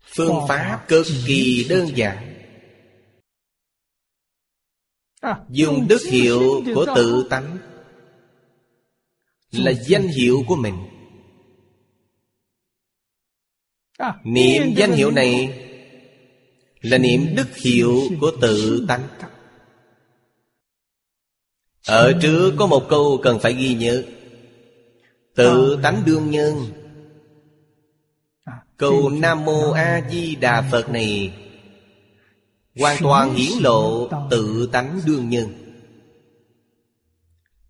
[0.00, 2.29] Phương pháp cực kỳ đơn giản
[5.48, 7.58] Dùng đức hiệu của tự tánh.
[9.52, 10.74] Là danh hiệu của mình.
[14.24, 15.60] Niệm danh hiệu này
[16.80, 19.08] Là niệm đức hiệu của tự tánh.
[21.86, 24.02] Ở trước có một câu cần phải ghi nhớ.
[25.34, 26.54] Tự tánh đương nhân.
[28.76, 31.32] Câu Nam Mô A Di Đà Phật này
[32.80, 35.76] Hoàn toàn hiển lộ tự tánh đương nhân.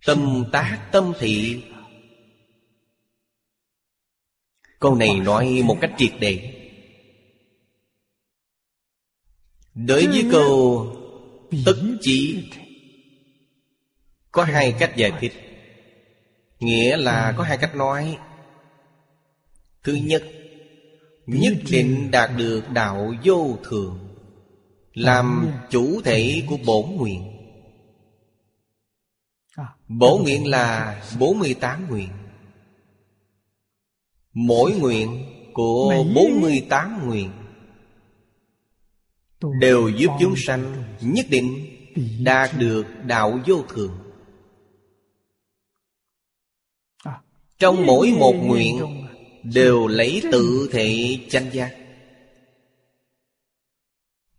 [0.07, 1.63] Tâm tác tâm thị.
[4.79, 6.55] Câu này nói một cách triệt để.
[9.75, 10.87] Đối với câu
[11.67, 12.51] Tất chỉ
[14.33, 15.33] Có hai cách giải thích.
[16.61, 18.19] Nghĩa là có hai cách nói.
[19.83, 20.23] Thứ nhất
[21.27, 24.10] Nhất định đạt được đạo vô thường
[24.95, 27.36] làm chủ thể của bổn nguyện.
[29.88, 32.09] Bổn nguyện là 48 nguyện.
[34.32, 37.30] Mỗi nguyện của 48 nguyện
[39.61, 41.66] Đều giúp chúng sanh nhất định
[42.24, 43.99] đạt được đạo vô thường.
[47.59, 49.07] Trong mỗi một nguyện
[49.43, 51.76] Đều lấy tự thể chánh giác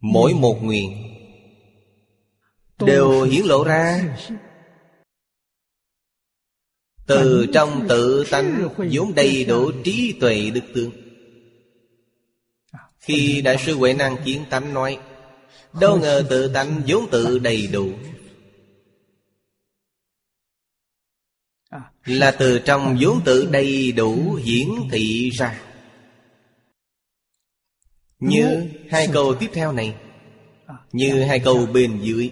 [0.01, 1.11] Mỗi một nguyện
[2.85, 4.17] Đều hiển lộ ra.
[7.05, 10.91] Từ trong tự tánh vốn đầy đủ trí tuệ đức tương.
[12.99, 14.99] Khi Đại sư Huệ Năng Kiến Tánh nói,
[15.81, 17.91] Đâu ngờ tự tánh vốn tự đầy đủ.
[22.05, 25.70] Là từ trong vốn tự đầy đủ hiển thị ra
[28.21, 29.95] như hai câu tiếp theo này
[30.91, 32.31] Như hai câu bên dưới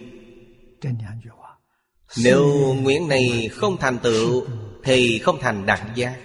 [2.24, 4.46] Nếu nguyện này không thành tựu
[4.84, 6.20] Thì không thành đẳng giác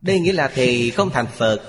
[0.00, 1.62] Đây nghĩa là thì không thành Phật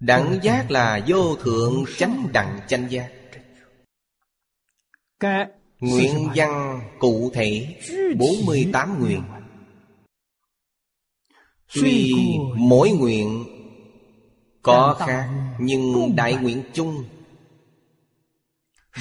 [0.00, 3.10] Đẳng giác là vô thượng chánh đẳng chánh giác
[5.80, 7.76] Nguyện văn cụ thể
[8.18, 9.22] 48 nguyện
[11.74, 12.14] Tuy
[12.56, 13.44] mỗi nguyện
[14.62, 15.28] có khác
[15.60, 17.04] Nhưng đại nguyện chung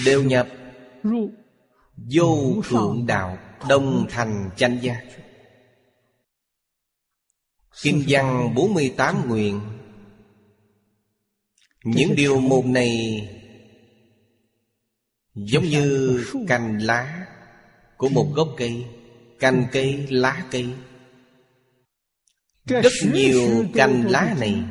[0.06, 0.48] Đều nhập.
[2.12, 3.38] Vô thượng đạo
[3.70, 5.04] Đông thành chánh giác.
[7.82, 9.62] Kinh văn 48 nguyện.
[11.84, 13.22] Những điều một này
[15.36, 17.26] Giống như cành lá
[17.98, 18.86] Của một gốc cây
[19.40, 20.70] Cành cây, lá cây
[22.66, 24.64] Rất nhiều cành lá này.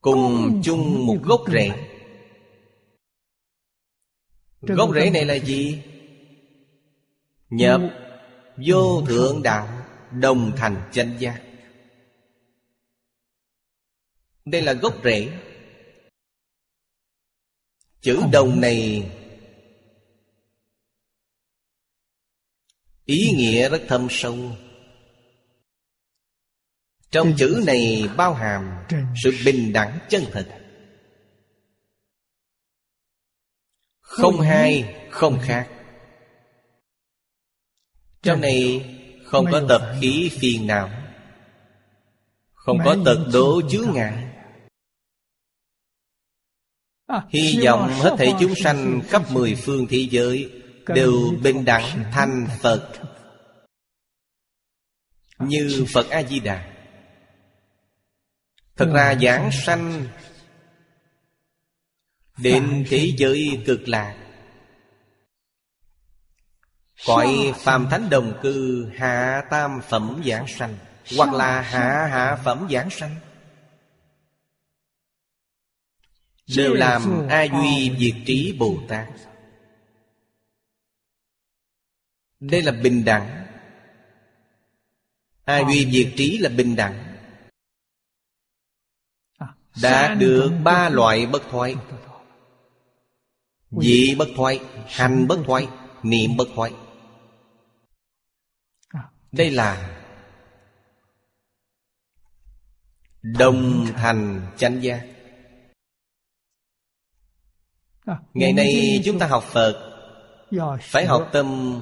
[0.00, 1.70] Cùng chung một gốc rễ.
[4.60, 5.82] Gốc rễ này là gì?
[7.50, 7.80] Nhập
[8.56, 9.82] vô thượng đạo
[10.20, 11.42] Đồng thành chánh giác
[14.44, 15.28] Đây là gốc rễ.
[18.00, 19.10] Chữ đồng này
[23.04, 24.36] Ý nghĩa rất thâm sâu.
[27.10, 28.70] Trong chữ này bao hàm
[29.22, 30.58] Sự bình đẳng chân thật.
[34.00, 35.68] Không hai, không khác.
[38.22, 38.90] Trong này
[39.24, 40.90] không có tập khí phiền não.
[42.52, 44.28] Không có tật đố chứa ngại.
[47.28, 51.12] Hy vọng hết thảy chúng sanh khắp mười phương thế giới Đều
[51.42, 52.90] bình đẳng thành Phật.
[55.38, 56.72] Như Phật A-di-đà.
[58.76, 60.06] Thật ra giảng sanh
[62.38, 64.16] Đến thế giới cực lạc.
[67.06, 70.76] Cõi phàm thánh đồng cư hạ tam phẩm giảng sanh
[71.16, 73.16] Hoặc là hạ hạ phẩm giảng sanh.
[76.56, 79.08] Đều làm A Duy Diệt Trí Bồ Tát
[82.50, 83.46] Đây là bình đẳng.
[85.44, 87.16] A Duy Diệt Trí là bình đẳng.
[89.38, 91.76] À, Đã được ba loại bất thoại
[93.70, 95.68] Dị bất thoại Hành bất thoại
[96.02, 96.72] Niệm bất thoại
[99.32, 99.98] đây là
[103.22, 104.46] Đồng thành.
[104.56, 105.06] chánh giác.
[108.34, 109.92] Ngày nay chúng ta học Phật
[110.80, 111.78] Phải học tâm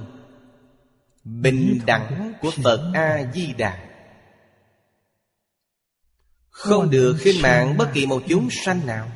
[1.30, 3.88] Bình đẳng của Phật A-di-đà.
[6.48, 9.10] Không được khinh mạng bất kỳ một chúng sanh nào.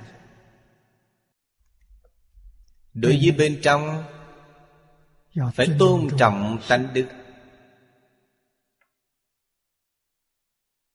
[2.94, 4.04] Đối với bên trong
[5.54, 7.06] Phải tôn trọng tánh đức.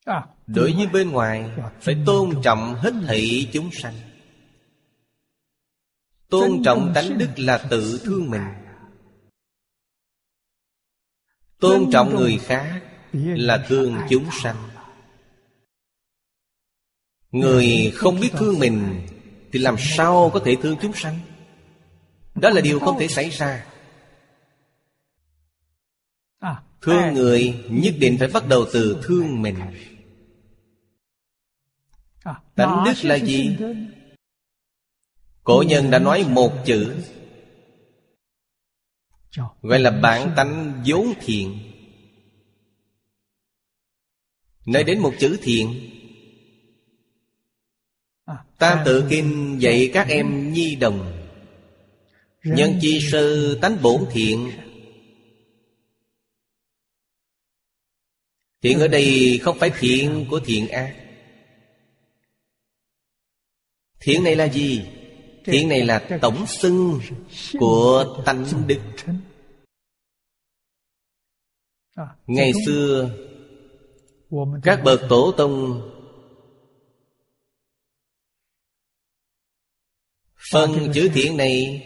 [0.05, 1.51] À, Đối với bên ngoài
[1.82, 3.93] Phải tôn trọng hết thảy chúng sanh.
[6.30, 8.59] Tôn trọng tánh đức là tự thương mình
[11.60, 12.82] Tôn trọng người khác
[13.14, 14.55] Là thương chúng sanh
[17.32, 19.07] Người không biết thương mình
[19.51, 21.20] Thì làm sao có thể thương chúng sanh
[22.36, 23.66] Đó là điều không thể xảy ra
[26.39, 29.55] à, Thương người nhất định phải bắt đầu từ thương mình
[32.55, 33.57] Tánh đức là gì?
[35.43, 36.95] Cổ nhân đã nói một chữ
[39.62, 41.60] Gọi là bản tánh vốn thiện
[44.66, 45.90] Nói đến một chữ thiện
[48.60, 51.28] Tam tự kinh dạy các em nhi đồng.
[52.43, 54.51] Nhân chi sơ tánh bổn thiện.
[58.62, 60.96] Thiện ở đây không phải thiện của thiện ác.
[64.00, 64.86] Thiện này là gì?
[65.45, 66.99] Hiện này là tổng xưng
[67.59, 68.79] của tánh đức.
[72.28, 73.09] Ngày xưa,
[74.63, 75.82] Các bậc tổ tông
[80.51, 81.86] Phân chữ thiện này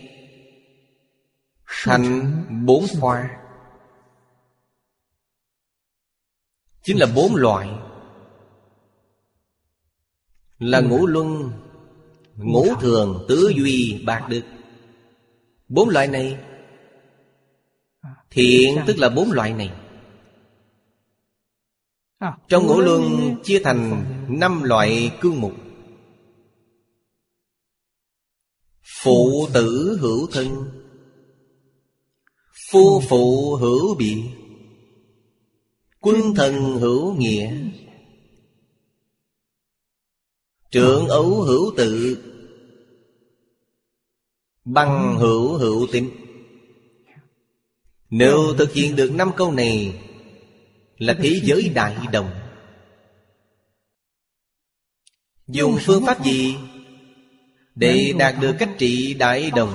[1.83, 3.29] Thành bốn khoa.
[6.83, 7.69] Chính là bốn loại.
[10.59, 11.51] Là ngũ luân
[12.37, 14.41] Ngũ thường tứ duy bạc đức.
[15.67, 16.37] Bốn loại này.
[18.29, 19.71] Thiện tức là bốn loại này.
[22.47, 25.53] Trong ngũ luân chia thành năm loại cương mục.
[29.03, 29.97] Phụ tử.
[30.01, 30.47] hữu thân.
[32.71, 34.23] Phu phụ hữu biệt
[35.99, 37.55] Quân thần hữu nghĩa
[40.73, 42.17] trưởng ấu hữu tự.
[44.65, 46.09] Băng hữu hữu tính
[48.09, 50.01] Nếu thực hiện được năm câu này,
[50.97, 52.31] Là thế giới đại đồng.
[55.47, 56.55] Dùng phương pháp gì
[57.75, 59.73] Để đạt được cách trị đại đồng?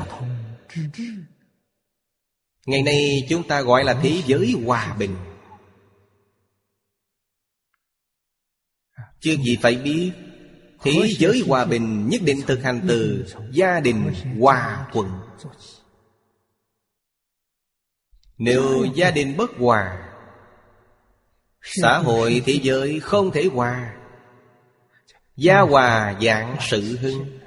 [2.66, 5.16] Ngày nay chúng ta gọi là thế giới hòa bình.
[9.20, 10.12] Chưa gì phải biết
[10.82, 15.08] Thế giới hòa bình nhất định thực hành từ gia đình hòa quận
[18.38, 20.08] Nếu gia đình bất hòa
[21.62, 23.94] Xã hội thế giới không thể hòa.
[25.36, 27.38] Gia hòa dạng sự hưng.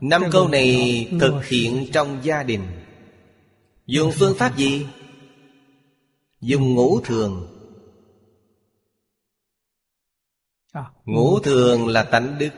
[0.00, 2.62] Năm câu này thực hiện trong gia đình.
[3.86, 4.86] Dùng phương pháp gì?
[6.40, 7.53] Dùng ngũ thường
[11.04, 12.50] Ngũ thường là tánh đức.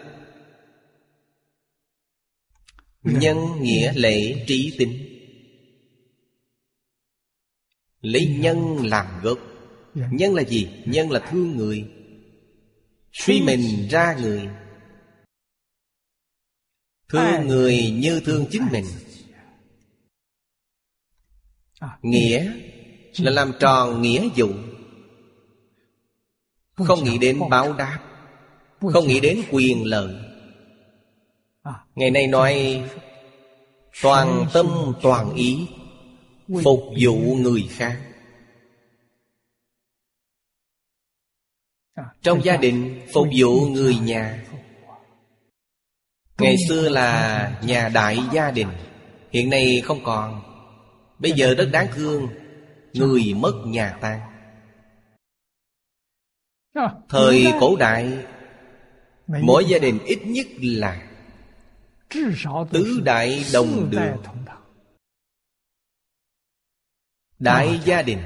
[3.03, 5.07] Nhân nghĩa lệ trí tính.
[8.01, 9.39] Lấy nhân làm gốc.
[9.95, 10.69] Nhân là gì?
[10.85, 11.91] Nhân là thương người.
[13.13, 14.49] Suy mình ra người.
[17.09, 18.85] Thương người như thương chính mình.
[22.03, 22.53] Nghĩa
[23.19, 24.49] là làm tròn nghĩa vụ
[26.77, 27.99] Không nghĩ đến báo đáp.
[28.93, 30.15] Không nghĩ đến quyền lợi.
[31.95, 32.83] Ngày nay nói
[34.03, 34.67] Toàn tâm
[35.03, 35.67] toàn ý
[36.65, 38.01] Phục vụ người khác.
[42.23, 44.45] Trong gia đình phục vụ người nhà.
[46.39, 48.69] Ngày xưa là nhà đại gia đình.
[49.31, 50.43] Hiện nay không còn.
[51.19, 52.29] Bây giờ rất đáng thương
[52.93, 54.36] Người mất nhà tan
[57.09, 58.27] Thời cổ đại
[59.27, 61.03] Mỗi gia đình ít nhất là
[62.71, 64.23] Tứ đại đồng đường.
[67.39, 68.23] Đại gia đình.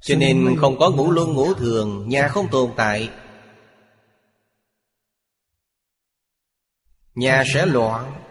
[0.00, 3.10] Cho nên không có ngũ luân ngũ thường Nhà không tồn tại.
[7.14, 8.22] Nhà sẽ loạn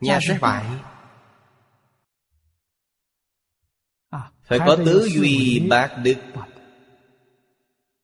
[0.00, 0.64] Nhà sẽ phải
[4.44, 6.16] Phải có tứ duy bác đức.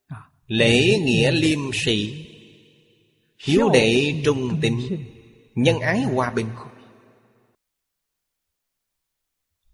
[0.07, 2.27] À, Lễ nghĩa liêm sĩ.
[3.39, 4.73] Hiếu đệ trung tín.
[5.55, 6.47] Nhân ái hòa bình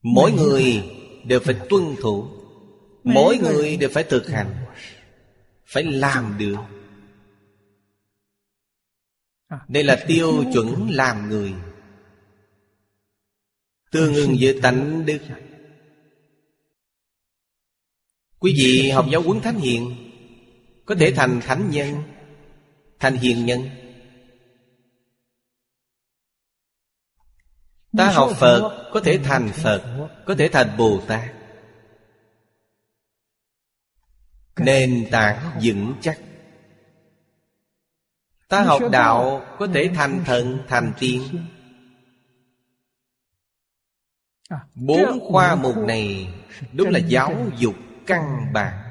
[0.01, 0.83] Mỗi người
[1.25, 2.27] đều phải tuân thủ.
[3.03, 4.65] Mỗi người đều phải thực hành.
[5.65, 6.57] Phải làm được.
[9.47, 11.53] à, Đây là tiêu chuẩn làm người.
[13.91, 15.19] Tương ưng với tánh đức
[18.39, 19.95] Quý vị học giáo huấn thánh hiền
[20.85, 22.03] Có thể thành thánh nhân
[22.99, 23.69] Thành hiền nhân.
[27.97, 31.33] Ta học Phật có thể thành Phật Có thể thành Bồ Tát.
[34.57, 36.19] Nền tảng vững chắc.
[38.47, 41.23] Ta học đạo có thể thành thần thành tiên.
[44.75, 46.33] Bốn khoa mục này
[46.73, 47.75] Đúng là giáo dục
[48.07, 48.83] căn bản.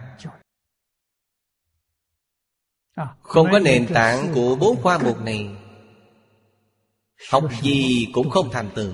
[3.22, 5.56] Không có nền tảng của bốn khoa mục này.
[7.30, 8.92] Học gì cũng không thành tựu.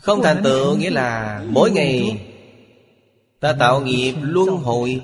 [0.00, 2.20] Không thành tựu nghĩa là Mỗi ngày
[3.44, 5.00] Ta tạo nghiệp luân hồi.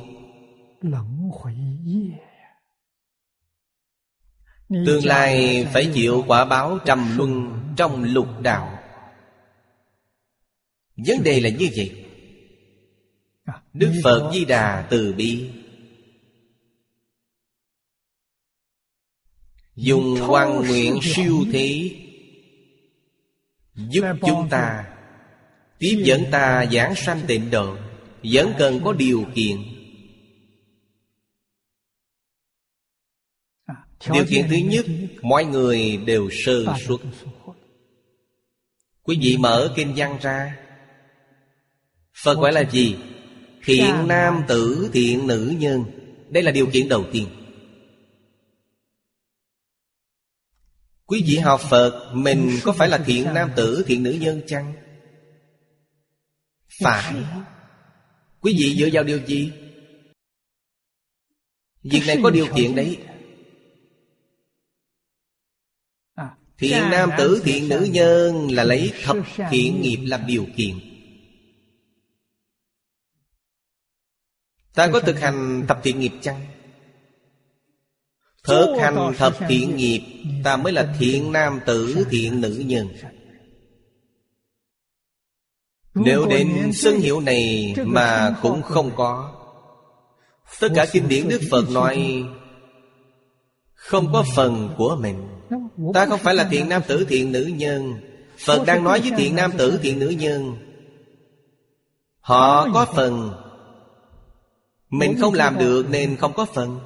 [4.87, 8.70] Tương lai phải chịu quả báo trầm luân trong lục đạo
[11.07, 12.07] Vấn đề là như vậy.
[13.73, 15.51] Đức Phật Di Đà từ bi.
[19.75, 21.91] Dùng quan nguyện siêu thế,
[23.75, 24.97] Giúp chúng ta
[25.79, 27.77] Tiếp dẫn ta giảng sanh tịnh độ,
[28.23, 29.57] Vẫn cần có điều kiện.
[34.13, 34.87] Điều kiện thứ nhất,
[35.23, 37.01] Mọi người đều sơ xuất
[39.03, 40.60] Quý vị mở kinh văn ra.
[42.23, 42.97] Phật gọi là gì?
[43.65, 45.85] Thiện nam tử, thiện nữ nhân.
[46.29, 47.27] Đây là điều kiện đầu tiên.
[51.07, 54.73] Quý vị học Phật Mình có phải là thiện nam tử, thiện nữ nhân chăng?
[56.83, 57.15] Phải.
[58.41, 59.53] Quý vị dựa vào điều gì?
[61.83, 62.99] Việc này có điều kiện đấy.
[66.59, 69.17] Thiện nam tử thiện nữ nhân Là lấy thập
[69.51, 70.90] thiện nghiệp làm điều kiện
[74.75, 76.41] Ta có thực hành thập thiện nghiệp chăng?
[78.45, 80.01] Thực hành thập thiện nghiệp
[80.45, 82.89] Ta mới là thiện nam tử thiện nữ nhân.
[85.95, 89.33] Nếu đến xưng hiệu này Mà cũng không có.
[90.61, 92.25] Tất cả kinh điển Đức Phật nói
[93.75, 95.29] Không có phần của mình.
[95.95, 97.95] Ta không phải là thiện nam tử thiện nữ nhân.
[98.39, 100.57] Phật đang nói với thiện nam tử thiện nữ nhân.
[102.21, 103.31] Họ có phần
[104.91, 106.81] Mình không làm được nên không có phần.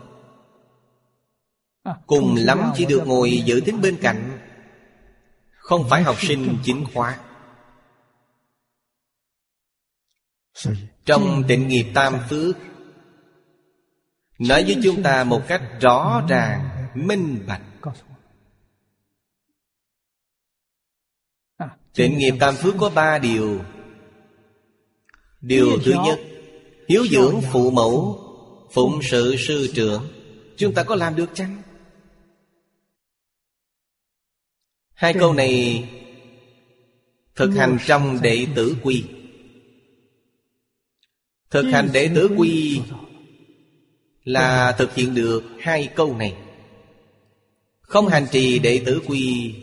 [2.06, 4.38] Cùng lắm chỉ được ngồi giữ thính bên cạnh.
[5.56, 7.20] Không phải học sinh chính khóa
[11.04, 12.56] Trong tịnh nghiệp tam phước
[14.38, 17.62] Nói với chúng ta một cách rõ ràng Minh bạch.
[21.94, 23.64] Tịnh nghiệp tam phước có ba điều.
[25.40, 26.33] Điều thứ nhất
[26.88, 28.20] Hiếu dưỡng phụ mẫu
[28.72, 30.08] Phụng sự sư trưởng.
[30.56, 31.62] Chúng ta có làm được chăng?
[34.92, 35.84] Hai câu này
[37.34, 39.04] Thực hành trong đệ tử quy.
[41.50, 42.80] Thực hành đệ tử quy
[44.24, 46.36] Là thực hiện được hai câu này.
[47.80, 49.54] Không hành trì đệ tử quy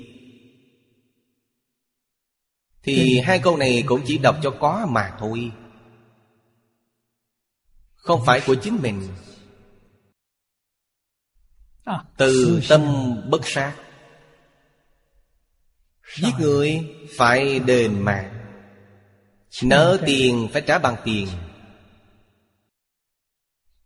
[2.84, 5.52] Thì hai câu này cũng chỉ đọc cho có mà thôi
[8.02, 9.08] Không phải của chính mình.
[12.18, 12.82] Từ tâm
[13.30, 13.76] bất sát.
[16.16, 18.38] Giết người phải đền mạng.
[19.64, 21.28] Nợ tiền phải trả bằng tiền.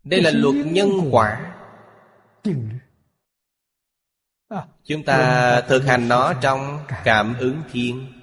[0.03, 1.55] Đây là luật nhân quả.
[4.83, 8.13] Chúng ta thực hành nó trong cảm ứng thiên.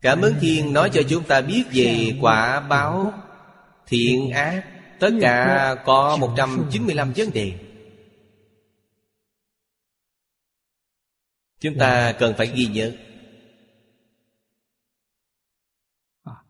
[0.00, 3.12] Cảm ứng thiên nói cho chúng ta biết về quả báo
[3.88, 4.64] Thiện ác
[4.98, 7.52] Tất cả có 195 vấn đề.
[11.60, 12.92] Chúng ta cần phải ghi nhớ.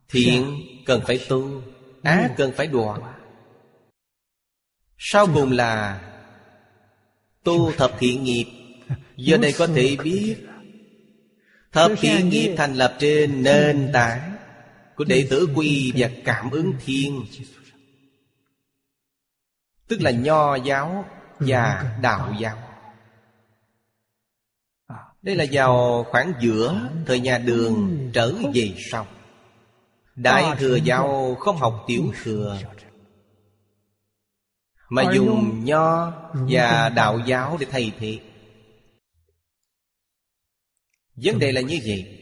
[0.09, 0.57] Thiện
[0.87, 1.63] cần phải tu
[2.03, 3.01] Ác cần phải đoạn
[4.99, 6.03] Sau cùng là
[7.45, 8.47] Tu thập thiện nghiệp.
[9.17, 10.37] Do đây có thể biết
[11.73, 14.38] Thập thiện nghiệp thành lập trên nền tảng
[14.99, 17.25] của đệ tử quy và cảm ứng thiên.
[19.89, 21.05] Tức là nho giáo
[21.39, 22.59] và đạo giáo.
[25.23, 29.07] Đây là vào khoảng giữa Thời nhà đường trở về sau.
[30.15, 32.59] Đại thừa giáo không học tiểu thừa,
[34.89, 38.19] Mà dùng nho và đạo giáo để thay thế.
[41.17, 42.18] Vấn đề là như vậy.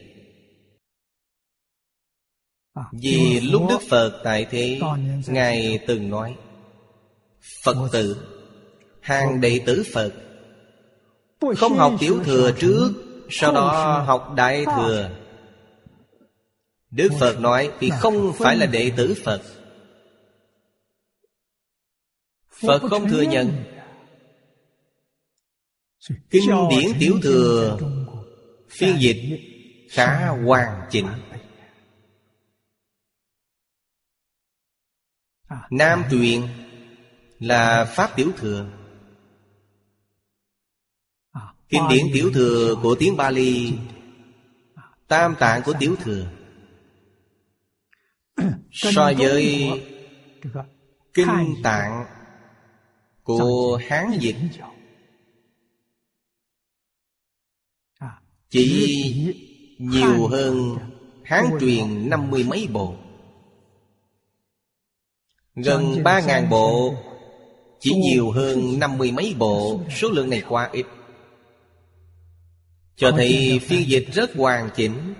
[2.91, 4.79] Vì lúc Đức Phật tại thế
[5.27, 6.35] Ngài từng nói
[7.63, 8.17] Phật tử
[9.01, 10.13] Hàng đệ tử Phật
[11.57, 12.93] không học tiểu thừa trước
[13.29, 15.09] Sau đó học đại thừa.
[16.91, 19.41] Đức Phật nói Thì không phải là đệ tử Phật.
[22.49, 23.63] Phật không thừa nhận.
[26.29, 27.77] Kinh điển tiểu thừa
[28.69, 29.17] Phiên dịch
[29.89, 31.05] khá hoàn chỉnh
[35.69, 36.41] Nam tuyền
[37.39, 38.69] là Pháp tiểu thừa.
[41.69, 43.73] Kinh điển tiểu thừa của tiếng Bali.
[45.07, 46.31] Tam tạng của tiểu thừa.
[48.71, 49.69] So với
[51.13, 52.05] Kinh tạng
[53.23, 54.35] Của Hán dịch
[58.49, 59.35] Chỉ
[59.77, 60.77] nhiều hơn
[61.23, 62.95] Hán truyền năm mươi mấy bộ
[65.63, 66.95] Gần ba ngàn bộ
[67.79, 69.79] Chỉ nhiều hơn năm mươi mấy bộ.
[69.97, 70.85] Số lượng này quá ít.
[72.95, 75.13] Cho thấy phiên dịch rất hoàn chỉnh.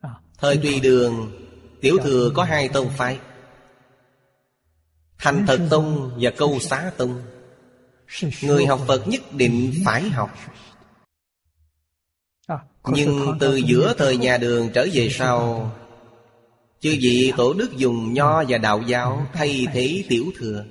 [0.00, 1.32] À, Thời tùy đường
[1.80, 3.18] Tiểu thừa có hai tông phái.
[5.18, 7.22] Thành thật tông và câu xá tông.
[8.42, 10.30] Người học Phật nhất định phải học.
[12.46, 15.70] À, Nhưng từ giữa thời nhà đường trở về sau
[16.80, 20.64] Chư vị tổ đức dùng nho và đạo giáo Thay thế tiểu thừa.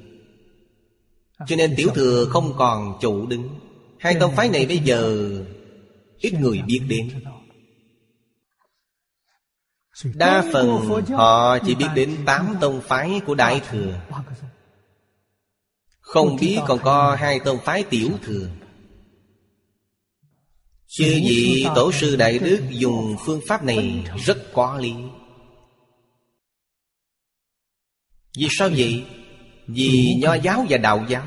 [1.47, 3.49] Cho nên tiểu thừa không còn chủ đứng.
[3.99, 5.29] Hai tông phái này bây giờ
[6.17, 7.09] ít người biết đến.
[10.15, 10.67] Đa phần
[11.09, 14.01] họ chỉ biết đến tám tông phái của đại thừa.
[15.99, 18.49] Không biết còn có hai tông phái tiểu thừa.
[20.87, 24.93] Chư vị tổ sư đại đức dùng phương pháp này rất có lý.
[28.39, 29.05] Vì sao vậy?
[29.67, 31.25] Vì nho giáo và đạo giáo.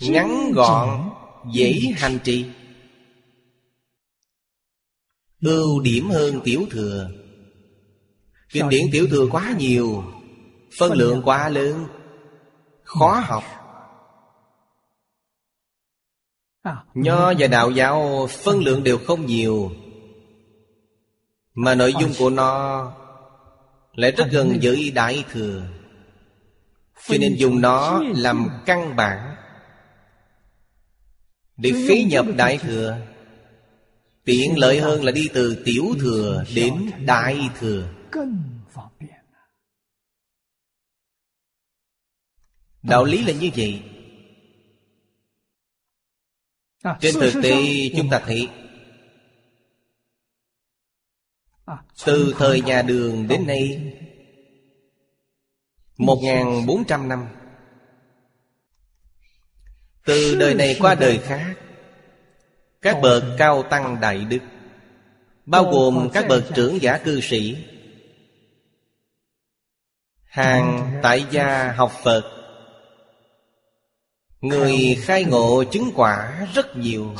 [0.00, 1.10] Ngắn gọn,
[1.52, 2.46] dễ hành trì.
[5.40, 7.10] Ưu điểm hơn tiểu thừa.
[8.48, 10.04] Kinh điển tiểu thừa quá nhiều,
[10.78, 11.86] phân lượng quá lớn,
[12.82, 13.44] khó học.
[16.94, 19.72] Nho và đạo giáo phân lượng đều không nhiều,
[21.54, 22.92] mà nội dung của nó
[23.94, 25.62] lại rất gần với đại thừa.
[27.08, 29.36] Cho nên dùng nó làm căn bản
[31.60, 32.98] Để phế nhập Đại Thừa.
[34.24, 37.88] Tiện lợi hơn là đi từ Tiểu Thừa đến Đại Thừa.
[42.82, 43.82] Đạo lý là như vậy.
[47.00, 47.52] Trên thực tế
[47.96, 48.48] chúng ta thấy
[52.04, 53.92] Từ thời nhà đường đến nay
[55.98, 57.26] 1.400 năm.
[60.04, 61.54] Từ đời này qua đời khác
[62.82, 64.38] Các bậc cao tăng đại đức
[65.46, 67.56] Bao gồm các bậc trưởng giả cư sĩ
[70.30, 72.22] Hàng tại gia học Phật.
[74.40, 77.14] Người khai ngộ chứng quả rất nhiều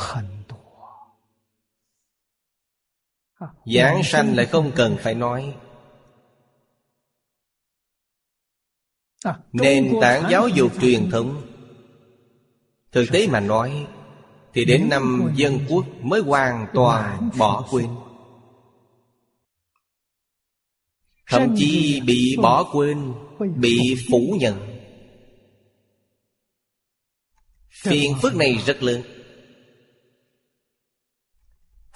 [3.67, 5.55] Giảng sanh lại không cần phải nói.
[9.53, 11.43] Nền tảng giáo dục truyền thống.
[12.93, 13.87] Thực tế mà nói,
[14.53, 17.89] Thì đến năm dân quốc mới hoàn toàn bỏ quên.
[21.27, 23.15] Thậm chí bị bỏ quên,
[23.57, 24.81] Bị phủ nhận.
[27.71, 29.03] Phiền phức này rất lớn.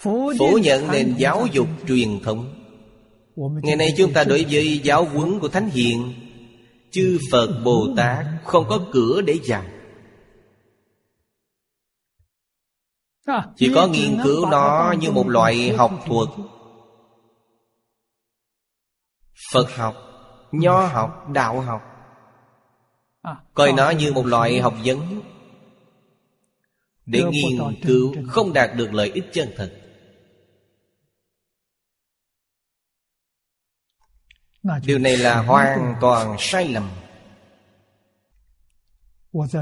[0.04, 2.54] Phủ nhận nền giáo dục truyền thống.
[3.36, 6.14] Ngày nay chúng ta đối với giáo huấn của Thánh Hiền
[6.90, 9.68] Chư Phật Bồ Tát không có cửa để dạy
[13.56, 16.28] Chỉ có nghiên cứu nó như một loại học thuật.
[19.52, 19.94] Phật học,
[20.52, 21.82] Nho học, Đạo học.
[23.54, 25.20] Coi nó như một loại học vấn.
[27.06, 29.83] Để nghiên cứu không đạt được lợi ích chân thật
[34.84, 36.90] điều này là hoàn toàn sai lầm.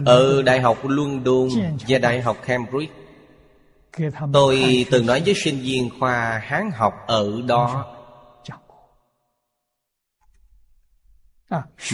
[0.05, 1.49] Ở đại học london
[1.89, 2.93] và đại học cambridge
[4.33, 7.97] tôi từng nói với sinh viên khoa hán học ở đó.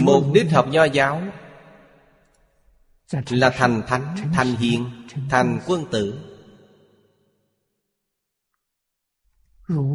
[0.00, 1.22] mục đích học nho giáo
[3.30, 6.20] là thành thánh thành hiền thành quân tử.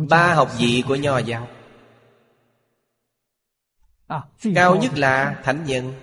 [0.10, 1.48] Ba học vị của nho giáo
[4.56, 5.94] Cao nhất là thánh nhân.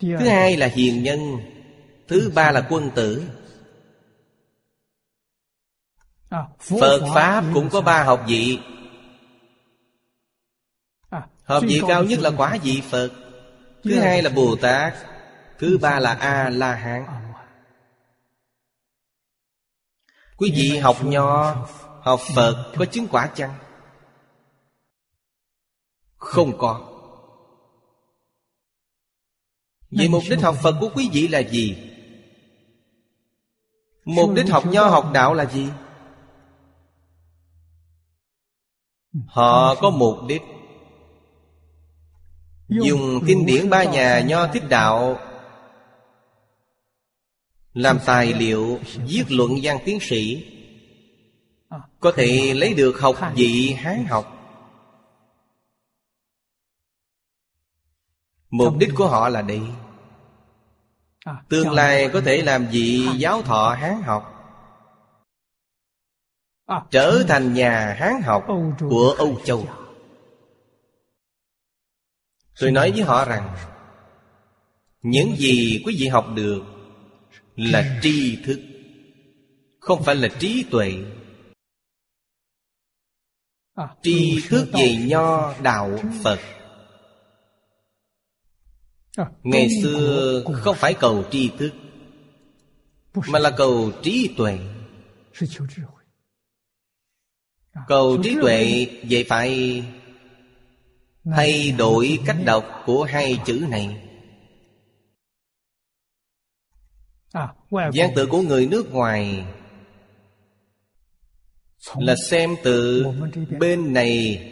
[0.00, 1.20] Thứ hai là hiền nhân.
[2.08, 3.22] Thứ ba là quân tử.
[6.58, 8.58] Phật Pháp cũng có ba học vị.
[11.44, 13.10] Học vị cao nhất là quả vị Phật.
[13.84, 14.94] Thứ hai là Bồ Tát.
[15.58, 17.04] Thứ ba là A-la-hán
[20.36, 21.56] Quý vị học nho
[22.02, 23.54] Học Phật có chứng quả chăng?
[26.16, 26.91] Không có
[29.92, 31.76] Vậy mục đích học Phật của quý vị là gì?
[34.04, 35.68] Mục đích học nho học đạo là gì?
[39.26, 40.42] Họ có mục đích
[42.68, 45.18] Dùng kinh điển ba nhà nho thích đạo
[47.74, 50.46] Làm tài liệu viết luận văn tiến sĩ.
[52.00, 54.38] Có thể lấy được học vị Hán học.
[58.50, 59.60] Mục đích của họ là đây
[61.48, 64.28] Tương lai có thể làm vị giáo thọ Hán học?
[66.66, 68.44] À, Trở thành nhà Hán học
[68.90, 69.66] của Âu Châu.
[72.60, 73.56] Tôi nói với họ rằng
[75.02, 76.62] Những gì quý vị học được
[77.56, 78.60] Là tri thức
[79.80, 80.92] Không phải là trí tuệ.
[83.74, 86.38] À, Tri thức về nho đạo Phật.
[86.38, 86.61] À,
[89.42, 91.72] Ngày xưa không phải cầu tri thức
[93.28, 94.58] Mà là cầu trí tuệ.
[97.72, 99.82] À, Cầu trí tuệ Vậy phải
[101.24, 104.08] Thay đổi cách đọc của hai chữ này.
[107.32, 109.44] À, Giang tự của người nước ngoài
[111.96, 113.06] Là xem từ
[113.60, 114.48] bên này.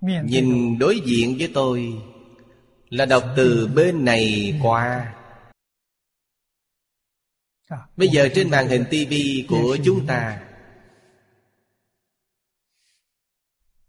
[0.00, 1.94] Nhìn đối diện với tôi
[2.94, 5.14] là đọc từ bên này qua.
[7.96, 10.42] Bây giờ trên màn hình tivi của chúng ta.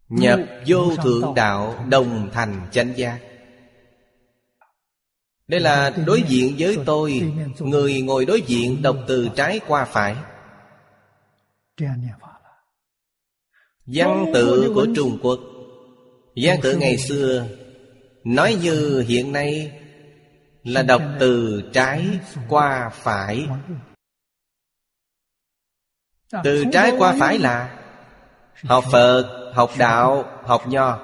[0.09, 3.19] Nhập vô thượng đạo đồng thành chánh giác.
[5.47, 10.15] Đây là đối diện với tôi, người ngồi đối diện đọc từ trái qua phải.
[13.85, 15.39] Văn tự của trung quốc.
[16.35, 17.47] Văn tự ngày xưa
[18.25, 19.81] Nói như hiện nay
[20.65, 22.19] Là đọc từ trái
[22.49, 23.47] qua phải.
[26.43, 27.81] Từ trái qua phải là
[28.63, 30.99] Học Phật, học Đạo, học Nho.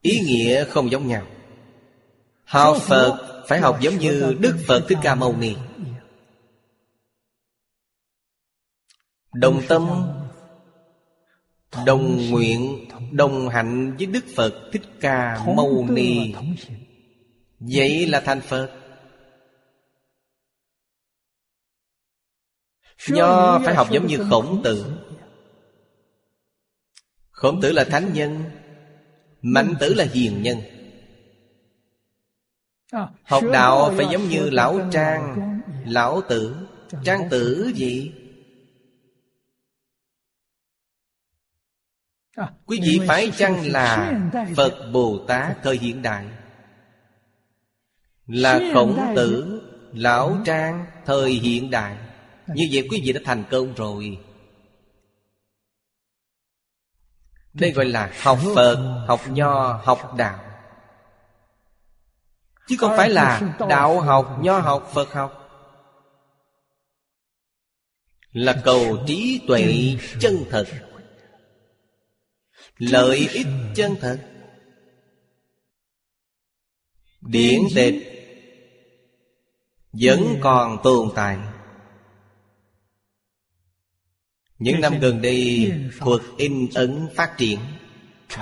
[0.00, 1.22] Ý nghĩa không giống nhau.
[2.44, 5.56] Học Phật phải học giống như Đức Phật Thích Ca Mâu Ni.
[9.32, 9.88] Đồng tâm
[11.86, 16.34] Đồng nguyện Đồng hạnh với Đức Phật Thích Ca Mâu Ni.
[17.58, 18.70] Vậy là thành Phật.
[23.08, 24.92] Nho phải học giống như khổng tử.
[27.30, 28.44] Khổng tử là thánh nhân
[29.42, 30.58] Mạnh tử là hiền nhân.
[33.24, 36.56] Học đạo phải giống như lão trang Lão tử.
[37.04, 38.12] Trang tử gì
[42.66, 44.20] Quý vị phải chăng là
[44.56, 46.26] Phật Bồ Tát thời hiện đại?
[48.26, 49.60] Là khổng tử
[49.92, 51.96] Lão trang thời hiện đại.
[52.46, 54.18] Như vậy quý vị đã thành công rồi.
[57.52, 60.38] Đây gọi là học Phật, học Nho, học Đạo.
[62.68, 65.38] Chứ không phải là Đạo học, Nho học, Phật học.
[68.32, 70.64] Là cầu trí tuệ chân thật
[72.78, 74.18] Lợi ích chân thật.
[77.20, 77.94] Điển tịch.
[79.92, 81.38] Vẫn còn tồn tại.
[84.58, 87.58] Những năm gần đây Thuật in ấn phát triển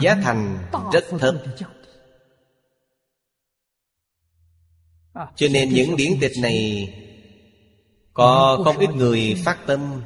[0.00, 0.58] Giá thành
[0.92, 1.34] rất thấp.
[5.36, 6.88] Cho nên những điển tịch này
[8.12, 10.02] Có không ít người phát tâm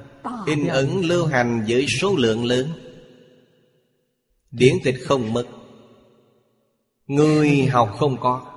[0.46, 2.84] In ấn lưu hành với số lượng lớn
[4.56, 5.47] Điển tịch không mất
[7.06, 8.52] Người học không có.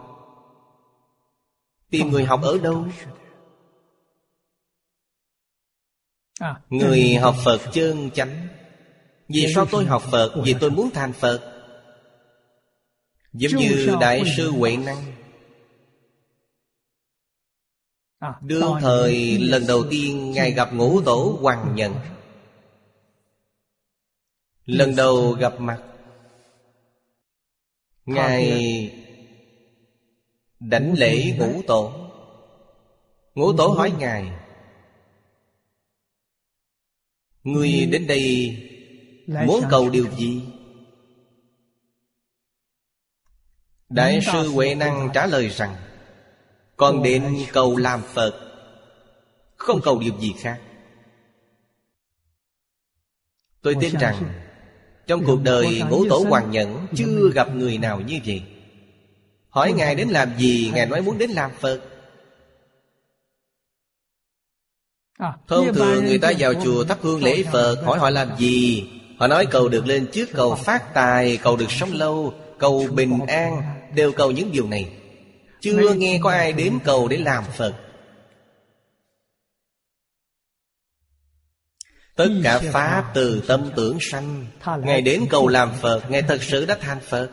[1.90, 2.86] Tìm người học ở đâu?
[6.40, 8.48] À, Người học Phật chân chánh.
[9.30, 10.42] Vì sao tôi học Phật?
[10.44, 11.54] Vì tôi muốn thành Phật.
[13.34, 15.04] Giống như Đại sư Huệ Năng.
[18.20, 21.94] À, Đương thời lần đầu tiên Ngài gặp ngũ tổ Hoàng Nhân
[24.68, 25.84] Lần đầu gặp mặt.
[28.06, 28.94] Ngài
[30.60, 32.10] Đảnh lễ ngũ tổ.
[33.36, 34.32] Ngũ tổ hỏi Ngài
[37.44, 38.58] Người đến đây
[39.28, 40.42] Muốn cầu điều gì?
[43.90, 45.76] Đại sư Huệ Năng trả lời rằng
[46.76, 48.44] Con đến cầu làm Phật.
[49.56, 50.62] Không cầu điều gì khác.
[53.62, 54.47] Tôi tin rằng
[55.08, 58.42] Trong cuộc đời ngũ tổ hoàng nhẫn Chưa gặp người nào như vậy.
[59.50, 61.82] Hỏi Ngài đến làm gì Ngài nói muốn đến làm Phật.
[65.18, 68.90] À, Thông thường người ta vào chùa thắp hương lễ Phật Hỏi họ làm gì.
[69.18, 73.20] Họ nói cầu được lên trước cầu phát tài Cầu được sống lâu Cầu bình
[73.28, 73.62] an.
[73.96, 74.90] Đều cầu những điều này.
[75.62, 77.74] Chưa nghe có ai đến cầu để làm Phật
[82.18, 84.46] Tất cả Pháp từ tâm tưởng sanh.
[84.80, 87.30] Ngài đến cầu làm Phật Ngài thật sự đã thành Phật.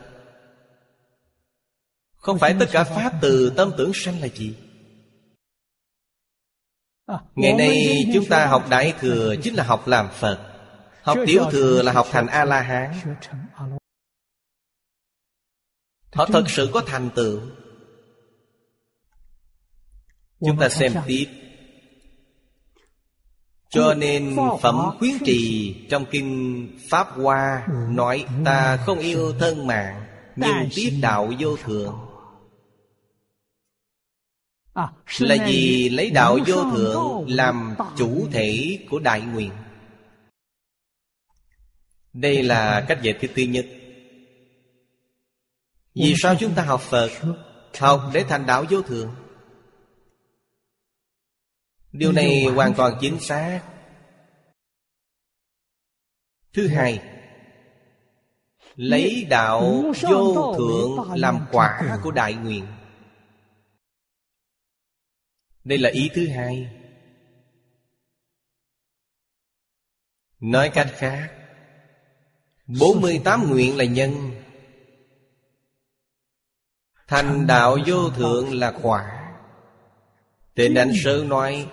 [2.16, 4.56] Không phải tất cả Pháp từ tâm tưởng sanh là gì?
[7.06, 10.50] À, Ngày nay chúng ta học Đại Thừa Chính là học làm Phật.
[11.02, 12.92] Học Tiểu Thừa là học thành A-la-hán.
[16.12, 17.40] Họ thật sự có thành tựu.
[20.40, 21.43] Chúng ta xem tiếp
[23.74, 30.04] cho nên Phẩm khuyến trì Trong Kinh Pháp Hoa Nói, ta không yêu thân mạng,
[30.36, 31.94] Nhưng tiếp đạo vô thượng.
[35.18, 39.50] Là vì lấy đạo vô thượng làm chủ thể của đại nguyện.
[42.12, 43.66] Đây là cách giải thích thứ nhất.
[45.94, 47.10] Vì sao chúng ta học phật?
[47.78, 49.14] Học để thành đạo vô thượng
[51.94, 53.62] điều này hoàn toàn chính xác.
[56.52, 57.02] thứ hai
[58.76, 62.66] lấy đạo vô thượng làm quả của đại nguyện.
[65.64, 66.68] đây là ý thứ hai.
[70.40, 71.32] Nói cách khác
[72.66, 74.12] 48 nguyện là nhân.
[77.06, 79.34] Thành đạo vô thượng là quả.
[80.54, 81.70] Tên anh sơ nói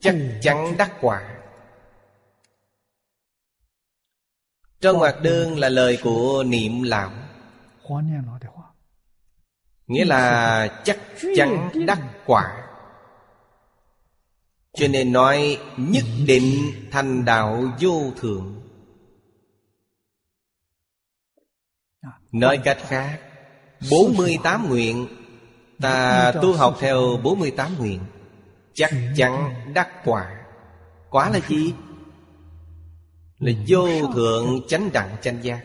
[0.00, 1.38] Chắc chắn đắc quả.
[4.80, 7.12] Trong hoạt đơn là lời của niệm lão.
[9.86, 10.98] Nghĩa là chắc
[11.36, 12.68] chắn đắc quả.
[14.72, 18.62] Cho nên nói nhất định thành đạo vô thượng.
[22.32, 23.20] Nói cách khác
[23.90, 25.08] 48 nguyện
[25.82, 28.00] Ta tu học theo 48 nguyện
[28.74, 30.44] Chắc chắn đắc quả.
[31.10, 31.74] Quả là gì?
[33.38, 35.64] Là vô thượng chánh đẳng chánh giác.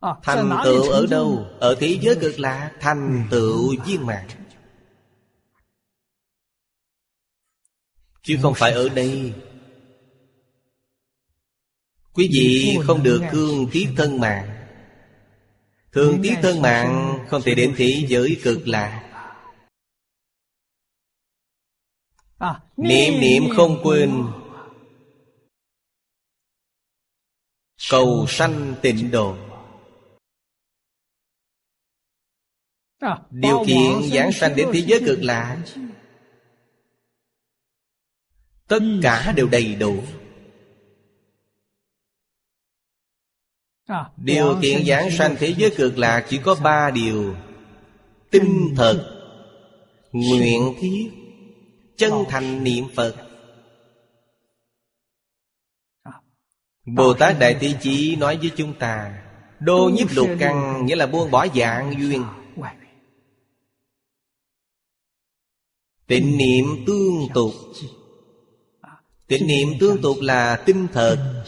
[0.00, 1.46] À, Thành tựu ở đâu?
[1.60, 4.28] Ở thế giới cực lạc Thành tựu viên mạng
[8.22, 9.32] Chứ không phải ở đây.
[12.12, 14.48] Quý vị không được thương tiếc thân mạng.
[15.92, 19.07] Thương tiếc thân mạng Không thể đến thế giới cực lạc
[22.76, 24.24] Niệm niệm không quên.
[27.90, 29.36] Cầu sanh tịnh độ
[32.98, 35.64] à, Điều kiện giảng sanh đến thế giới cực lạc
[38.66, 40.02] Tất cả đều đầy đủ.
[43.86, 47.36] À, Điều kiện giảng sanh thế giới cực lạc chỉ có ba điều.
[48.30, 49.14] Tinh thật
[50.12, 51.27] Nguyện thiết
[51.98, 53.14] Chân thành niệm Phật.
[56.02, 56.12] À,
[56.86, 59.22] Bồ Tát Đại Tỷ Chỉ nói với chúng ta
[59.60, 62.24] Đô nhiếp lục căn nghĩa là buông bỏ dạng duyên.
[66.06, 67.52] Tịnh niệm tương tục.
[69.26, 71.44] Tịnh niệm tương tục là tinh thật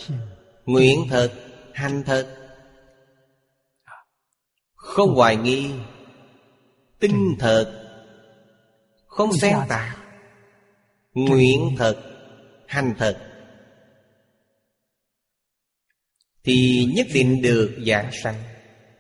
[0.64, 1.32] Nguyện thật
[1.74, 2.36] Hành thật.
[4.74, 5.70] Không hoài nghi
[6.98, 7.86] Tinh thật.
[9.06, 9.99] Không xen tạp
[11.14, 12.02] Nguyện thật
[12.66, 13.26] Hành thật
[16.44, 18.42] Thì nhất định được giảng sanh.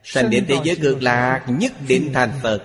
[0.02, 2.62] Sanh đến thế giới cực lạc Nhất định thành Phật.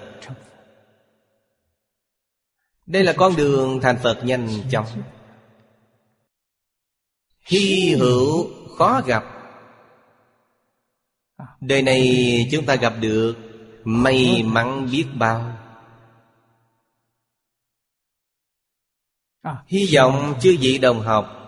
[2.86, 4.88] Đây là con đường thành Phật nhanh chóng.
[7.46, 9.24] Hy hữu khó gặp.
[11.62, 13.36] Đời này chúng ta gặp được
[13.84, 15.65] May mắn biết bao
[19.68, 21.42] Hy vọng chư vị đồng học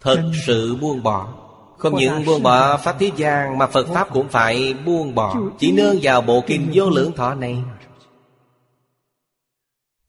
[0.00, 1.34] Thật sự buông bỏ.
[1.78, 5.36] Không những buông bỏ Pháp Thế gian Mà Phật Pháp cũng phải buông bỏ.
[5.58, 7.62] Chỉ nương vào bộ kinh vô lượng thọ này.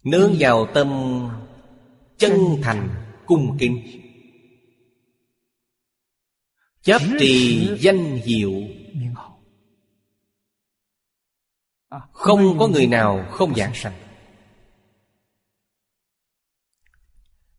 [0.04, 0.90] Nương vào tâm
[2.18, 2.34] Chân
[2.64, 2.90] thành
[3.26, 4.02] cung kính.
[6.82, 8.54] Chấp trì danh hiệu.
[12.12, 14.05] Không có người nào không giảng sanh